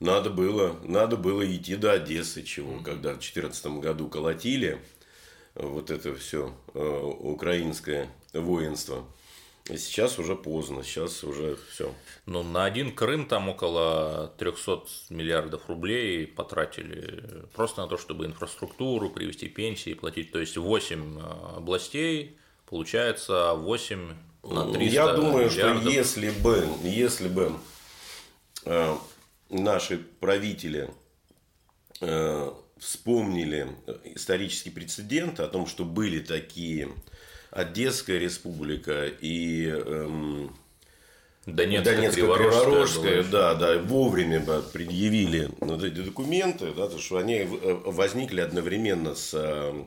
надо 0.00 0.30
было, 0.30 0.78
надо 0.84 1.16
было 1.16 1.44
идти 1.44 1.76
до 1.76 1.92
Одессы, 1.92 2.42
чего, 2.42 2.80
когда 2.82 3.10
в 3.10 3.18
2014 3.18 3.66
году 3.80 4.08
колотили 4.08 4.80
вот 5.54 5.90
это 5.90 6.14
все 6.14 6.54
а, 6.74 7.06
украинское 7.06 8.08
воинство. 8.32 9.04
Сейчас 9.64 10.18
уже 10.18 10.34
поздно, 10.34 10.82
сейчас 10.82 11.22
уже 11.22 11.56
все. 11.70 11.94
Ну, 12.26 12.42
на 12.42 12.64
один 12.64 12.92
Крым 12.92 13.26
там 13.26 13.48
около 13.48 14.34
300 14.38 14.82
миллиардов 15.10 15.68
рублей 15.68 16.26
потратили 16.26 17.46
просто 17.54 17.82
на 17.82 17.88
то, 17.88 17.96
чтобы 17.96 18.26
инфраструктуру 18.26 19.08
привести, 19.08 19.48
пенсии 19.48 19.94
платить. 19.94 20.32
То 20.32 20.40
есть 20.40 20.56
8 20.56 21.18
а, 21.20 21.54
областей, 21.58 22.36
получается 22.66 23.54
8 23.54 24.14
на 24.42 24.72
300 24.72 24.94
Я 24.94 25.12
думаю, 25.12 25.50
миллиардов. 25.50 25.82
что 25.82 25.90
если 25.90 26.30
бы, 26.30 26.68
если 26.82 27.28
бы 27.28 27.52
э, 28.64 28.96
наши 29.50 29.98
правители 29.98 30.90
э, 32.00 32.52
вспомнили 32.78 33.68
исторический 34.04 34.70
прецедент 34.70 35.40
о 35.40 35.48
том, 35.48 35.66
что 35.66 35.84
были 35.84 36.18
такие 36.20 36.88
Одесская 37.50 38.18
республика 38.18 39.06
и 39.06 39.66
э, 39.68 40.48
Донецкая, 41.46 41.96
Донецкая 41.96 42.34
Криворожская, 42.34 43.22
да, 43.24 43.54
да, 43.54 43.78
вовремя 43.78 44.40
бы 44.40 44.62
предъявили 44.72 45.50
вот 45.60 45.82
эти 45.82 46.00
документы, 46.00 46.72
да, 46.72 46.88
то, 46.88 46.98
что 46.98 47.18
они 47.18 47.34
э, 47.34 47.46
возникли 47.84 48.40
одновременно 48.40 49.14
с 49.14 49.34
э, 49.34 49.84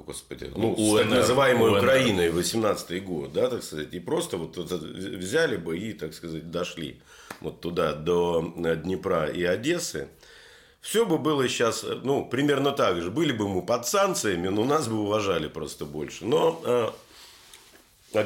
господи, 0.00 0.50
ну, 0.56 0.72
У 0.72 0.96
с 0.96 1.00
так 1.00 1.10
называемой 1.10 1.70
у 1.70 1.74
НР. 1.74 1.78
Украиной 1.78 2.30
18 2.30 3.04
год, 3.04 3.32
да, 3.32 3.48
так 3.48 3.62
сказать, 3.62 3.92
и 3.92 4.00
просто 4.00 4.36
вот 4.36 4.56
взяли 4.56 5.56
бы 5.56 5.78
и, 5.78 5.92
так 5.92 6.14
сказать, 6.14 6.50
дошли 6.50 7.00
вот 7.40 7.60
туда, 7.60 7.92
до 7.92 8.54
э, 8.56 8.76
Днепра 8.76 9.26
и 9.26 9.44
Одессы, 9.44 10.08
все 10.80 11.06
бы 11.06 11.18
было 11.18 11.48
сейчас, 11.48 11.84
э, 11.84 12.00
ну, 12.02 12.26
примерно 12.26 12.72
так 12.72 13.00
же. 13.00 13.10
Были 13.10 13.32
бы 13.32 13.48
мы 13.48 13.62
под 13.62 13.86
санкциями, 13.86 14.48
но 14.48 14.64
нас 14.64 14.88
бы 14.88 15.00
уважали 15.00 15.48
просто 15.48 15.84
больше. 15.84 16.24
Но 16.24 16.60
э, 18.12 18.24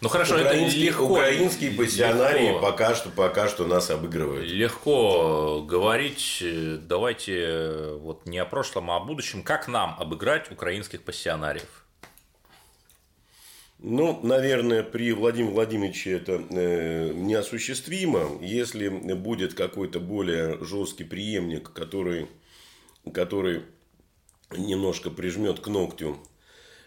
Ну 0.00 0.08
хорошо, 0.08 0.36
украинские, 0.36 0.88
это 0.88 0.92
легко. 0.92 1.12
украинские 1.12 1.70
пассионарии 1.72 2.48
легко. 2.48 2.60
пока 2.60 2.94
что, 2.94 3.10
пока 3.10 3.48
что 3.48 3.66
нас 3.66 3.90
обыгрывают. 3.90 4.48
Легко 4.48 5.62
говорить, 5.62 6.38
э, 6.40 6.78
давайте 6.80 7.34
э, 7.36 7.94
вот 7.96 8.24
не 8.24 8.38
о 8.38 8.46
прошлом, 8.46 8.90
а 8.90 8.96
о 8.96 9.00
будущем. 9.00 9.42
Как 9.42 9.68
нам 9.68 9.96
обыграть 9.98 10.50
украинских 10.50 11.02
пассионариев? 11.02 11.84
Ну, 13.78 14.20
наверное, 14.22 14.82
при 14.82 15.12
Владимире 15.12 15.52
Владимировиче 15.52 16.12
это 16.12 16.42
э, 16.50 17.12
неосуществимо. 17.12 18.42
Если 18.42 18.88
будет 18.88 19.52
какой-то 19.52 20.00
более 20.00 20.62
жесткий 20.64 21.04
преемник, 21.04 21.72
который, 21.72 22.28
который 23.12 23.64
немножко 24.50 25.10
прижмет 25.10 25.60
к 25.60 25.68
ногтю 25.68 26.18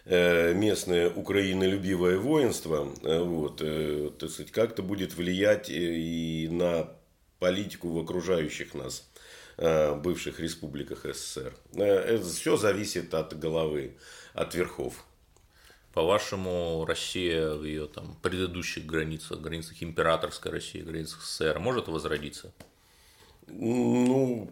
местное 0.06 1.08
украинолюбивое 1.10 2.18
воинство, 2.18 2.92
э, 3.02 3.20
вот, 3.22 3.60
э, 3.62 4.10
так 4.18 4.30
сказать, 4.30 4.52
как-то 4.52 4.82
будет 4.82 5.14
влиять 5.14 5.70
э, 5.70 5.72
и 5.74 6.48
на 6.48 6.90
политику 7.38 7.88
в 7.90 7.98
окружающих 7.98 8.74
нас 8.74 9.08
э, 9.56 9.94
бывших 9.94 10.40
республиках 10.40 11.04
СССР. 11.04 11.54
Э, 11.74 11.84
Это 11.84 12.24
все 12.26 12.56
зависит 12.56 13.14
от 13.14 13.38
головы, 13.38 13.96
от 14.34 14.54
верхов. 14.54 15.04
По-вашему, 15.94 16.84
Россия 16.86 17.54
в 17.54 17.64
ее 17.64 17.86
там 17.86 18.16
предыдущих 18.20 18.84
границах, 18.84 19.40
границах 19.40 19.82
императорской 19.82 20.50
России, 20.50 20.80
границах 20.82 21.22
СССР 21.22 21.58
может 21.60 21.88
возродиться? 21.88 22.52
Ну, 23.46 24.50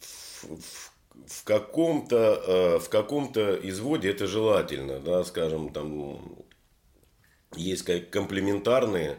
в, 0.00 0.56
в- 0.60 0.92
в 1.26 1.44
каком-то 1.44 2.42
э, 2.46 2.78
в 2.78 2.88
каком-то 2.88 3.56
изводе 3.56 4.10
это 4.10 4.26
желательно, 4.26 5.00
да, 5.00 5.24
скажем, 5.24 5.72
там 5.72 6.44
есть 7.54 7.82
как 7.82 8.10
комплементарные 8.10 9.18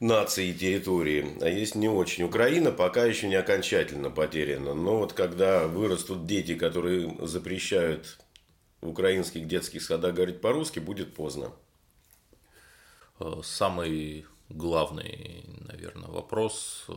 нации 0.00 0.48
и 0.48 0.54
территории, 0.54 1.36
а 1.40 1.48
есть 1.48 1.74
не 1.74 1.88
очень. 1.88 2.24
Украина 2.24 2.72
пока 2.72 3.04
еще 3.04 3.28
не 3.28 3.34
окончательно 3.36 4.10
потеряна, 4.10 4.74
но 4.74 4.98
вот 4.98 5.12
когда 5.12 5.66
вырастут 5.66 6.26
дети, 6.26 6.54
которые 6.54 7.14
запрещают 7.26 8.18
в 8.80 8.88
украинских 8.88 9.46
детских 9.46 9.82
садах 9.82 10.14
говорить 10.14 10.40
по-русски, 10.40 10.78
будет 10.78 11.14
поздно. 11.14 11.52
Э, 13.18 13.40
Самый 13.44 14.26
главный, 14.48 15.44
наверное, 15.68 16.08
вопрос, 16.08 16.84
э, 16.88 16.92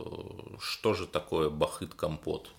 что 0.58 0.94
же 0.94 1.06
такое 1.06 1.50
бахыт-компот? 1.50 2.50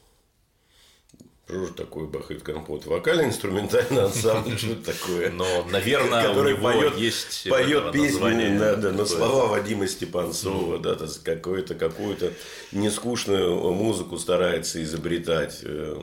Что 1.47 1.67
же 1.67 1.73
такое 1.73 2.07
Бахыт 2.07 2.41
Компот? 2.41 2.87
Вокально-инструментальный 2.87 4.05
ансамбль, 4.05 4.57
что 4.57 4.75
такое? 4.77 5.29
Но, 5.29 5.63
наверное, 5.69 6.27
который 6.27 6.55
поет, 6.55 6.97
есть 6.97 7.47
поет 7.47 7.83
этого 7.83 7.93
песни 7.93 8.57
да, 8.57 8.75
да, 8.75 8.91
на 8.91 9.05
слова 9.05 9.45
Вадима 9.45 9.87
Степанцова, 9.87 10.79
да, 10.79 10.95
то 10.95 11.07
какую-то 11.23 11.75
какую-то 11.75 12.33
нескучную 12.71 13.71
музыку 13.73 14.17
старается 14.17 14.81
изобретать. 14.81 15.59
Э, 15.61 15.95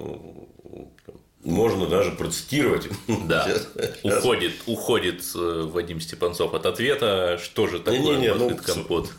Можно 1.43 1.87
даже 1.89 2.13
процитировать. 2.13 2.89
Да, 3.09 3.49
уходит, 4.05 4.53
уходит 4.67 5.25
э, 5.35 5.69
Вадим 5.73 6.01
Степанцов 6.01 6.55
от 6.55 6.67
ответа, 6.67 7.41
что 7.43 7.67
же 7.67 7.81
такое 7.81 7.99
Не-не-не, 7.99 8.35
ну, 8.35 8.49
бахыт-компот? 8.49 9.11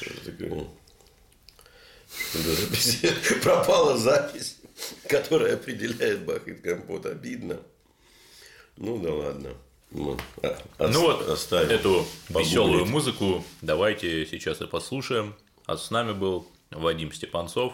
Что 0.00 0.30
такое? 0.30 0.64
Запись. 2.32 3.00
Пропала 3.42 3.96
запись, 3.96 4.56
которая 5.08 5.54
определяет 5.54 6.24
Бахыт 6.24 6.60
Компот. 6.60 7.06
Обидно. 7.06 7.58
Ну 8.76 8.98
да 8.98 9.12
ладно. 9.12 9.50
Ну, 9.90 10.16
а- 10.42 10.58
ос- 10.78 10.94
Ну 10.94 11.00
вот, 11.02 11.28
оставим. 11.28 11.70
эту 11.70 12.06
Погуглить. 12.28 12.48
веселую 12.50 12.86
музыку 12.86 13.44
давайте 13.60 14.24
сейчас 14.26 14.60
и 14.60 14.66
послушаем. 14.66 15.34
А 15.66 15.76
с 15.76 15.90
нами 15.90 16.12
был 16.12 16.46
Вадим 16.70 17.12
Степанцов, 17.12 17.72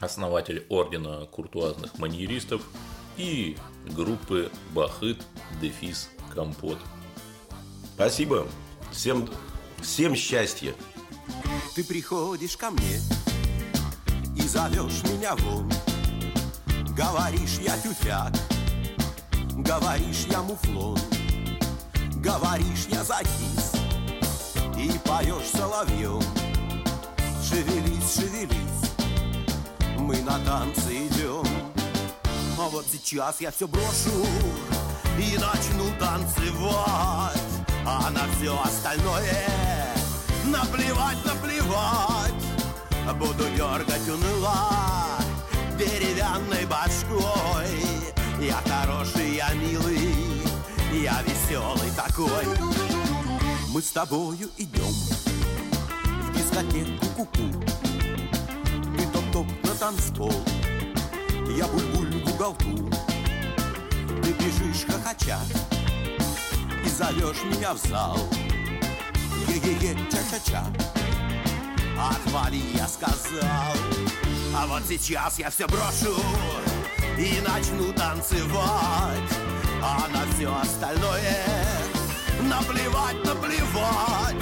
основатель 0.00 0.64
ордена 0.70 1.26
куртуазных 1.26 1.98
маньеристов 1.98 2.62
и 3.18 3.56
группы 3.86 4.50
Бахыт 4.72 5.18
Дефис 5.60 6.10
Компот. 6.34 6.78
Спасибо. 7.94 8.46
Всем, 8.92 9.28
всем 9.82 10.14
счастья. 10.14 10.74
Ты 11.74 11.84
приходишь 11.84 12.56
ко 12.56 12.70
мне 12.70 13.00
и 14.36 14.40
зовешь 14.42 15.02
меня 15.04 15.34
вон. 15.36 15.70
Говоришь, 16.96 17.58
я 17.60 17.76
тюфяк, 17.76 18.32
говоришь, 19.52 20.24
я 20.30 20.40
муфлон, 20.40 20.98
говоришь, 22.22 22.86
я 22.90 23.04
закис 23.04 23.74
и 24.78 24.98
поешь 25.04 25.50
соловьем. 25.52 26.22
Шевелись, 27.46 28.14
шевелись, 28.14 28.90
мы 29.98 30.22
на 30.22 30.38
танцы 30.38 31.06
идем. 31.06 31.46
А 32.58 32.66
вот 32.70 32.86
сейчас 32.90 33.42
я 33.42 33.50
все 33.50 33.68
брошу 33.68 34.26
и 35.18 35.36
начну 35.36 35.92
танцевать, 36.00 37.42
а 37.84 38.08
на 38.08 38.22
все 38.38 38.58
остальное 38.64 39.94
наплевать, 40.46 41.22
наплевать. 41.26 42.32
Буду 43.18 43.44
дергать 43.54 44.08
уныло 44.08 45.05
деревянной 45.76 46.66
башкой. 46.66 47.66
Я 48.40 48.60
хороший, 48.66 49.36
я 49.36 49.52
милый, 49.54 50.14
я 50.92 51.22
веселый 51.22 51.90
такой. 51.96 52.46
Мы 53.68 53.82
с 53.82 53.90
тобою 53.90 54.48
идем 54.56 54.92
в 56.22 56.32
дискотеку 56.34 57.06
ку-ку. 57.16 57.64
Ты 58.96 59.06
топ-топ 59.12 59.46
на 59.64 59.74
танцпол, 59.74 60.32
я 61.56 61.66
буль-буль 61.66 62.22
в 62.24 62.34
уголку. 62.34 62.90
Ты 64.22 64.32
бежишь 64.32 64.86
хохоча 64.86 65.38
и 66.84 66.88
зовешь 66.88 67.42
меня 67.44 67.74
в 67.74 67.78
зал. 67.78 68.18
Е-е-е, 69.48 69.94
ча-ча-ча. 70.10 70.64
Отвали, 71.98 72.60
я 72.74 72.86
сказал. 72.88 74.25
А 74.58 74.66
вот 74.66 74.82
сейчас 74.88 75.38
я 75.38 75.50
все 75.50 75.66
брошу 75.66 76.16
и 77.18 77.40
начну 77.46 77.92
танцевать. 77.92 79.30
А 79.82 80.08
на 80.08 80.24
все 80.32 80.54
остальное 80.54 81.44
наплевать, 82.40 83.22
наплевать. 83.22 84.36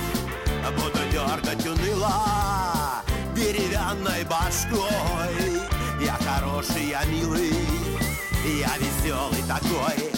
Буду 0.77 0.99
дергать 1.11 1.67
уныло 1.67 3.03
деревянной 3.35 4.25
башкой. 4.25 5.61
Я 6.01 6.17
хороший, 6.25 6.91
я 6.91 7.05
милый, 7.07 7.53
я 8.45 8.71
веселый 8.79 9.43
такой. 9.49 10.14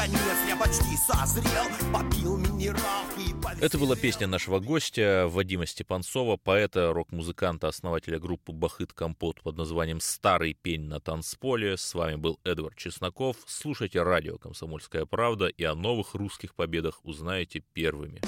Наконец, 0.00 0.36
я 0.48 0.56
почти 0.56 0.96
созрел, 0.96 1.64
попил 1.92 2.36
минералки. 2.36 3.34
Это 3.60 3.78
была 3.78 3.96
песня 3.96 4.26
нашего 4.26 4.58
гостя 4.58 5.26
Вадима 5.28 5.66
Степанцова, 5.66 6.36
поэта, 6.36 6.92
рок-музыканта, 6.92 7.68
основателя 7.68 8.18
группы 8.18 8.52
Бахыт 8.52 8.92
Компот 8.92 9.42
под 9.42 9.56
названием 9.56 10.00
«Старый 10.00 10.54
пень 10.54 10.82
на 10.82 11.00
танцполе». 11.00 11.76
С 11.76 11.94
вами 11.94 12.16
был 12.16 12.38
Эдвард 12.44 12.76
Чесноков. 12.76 13.36
Слушайте 13.46 14.02
радио 14.02 14.38
«Комсомольская 14.38 15.04
правда» 15.04 15.48
и 15.48 15.64
о 15.64 15.74
новых 15.74 16.14
русских 16.14 16.54
победах 16.54 17.00
узнаете 17.04 17.62
первыми. 17.74 18.22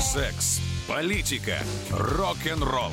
Секс, 0.00 0.60
политика, 0.88 1.58
рок-н-ролл. 1.90 2.92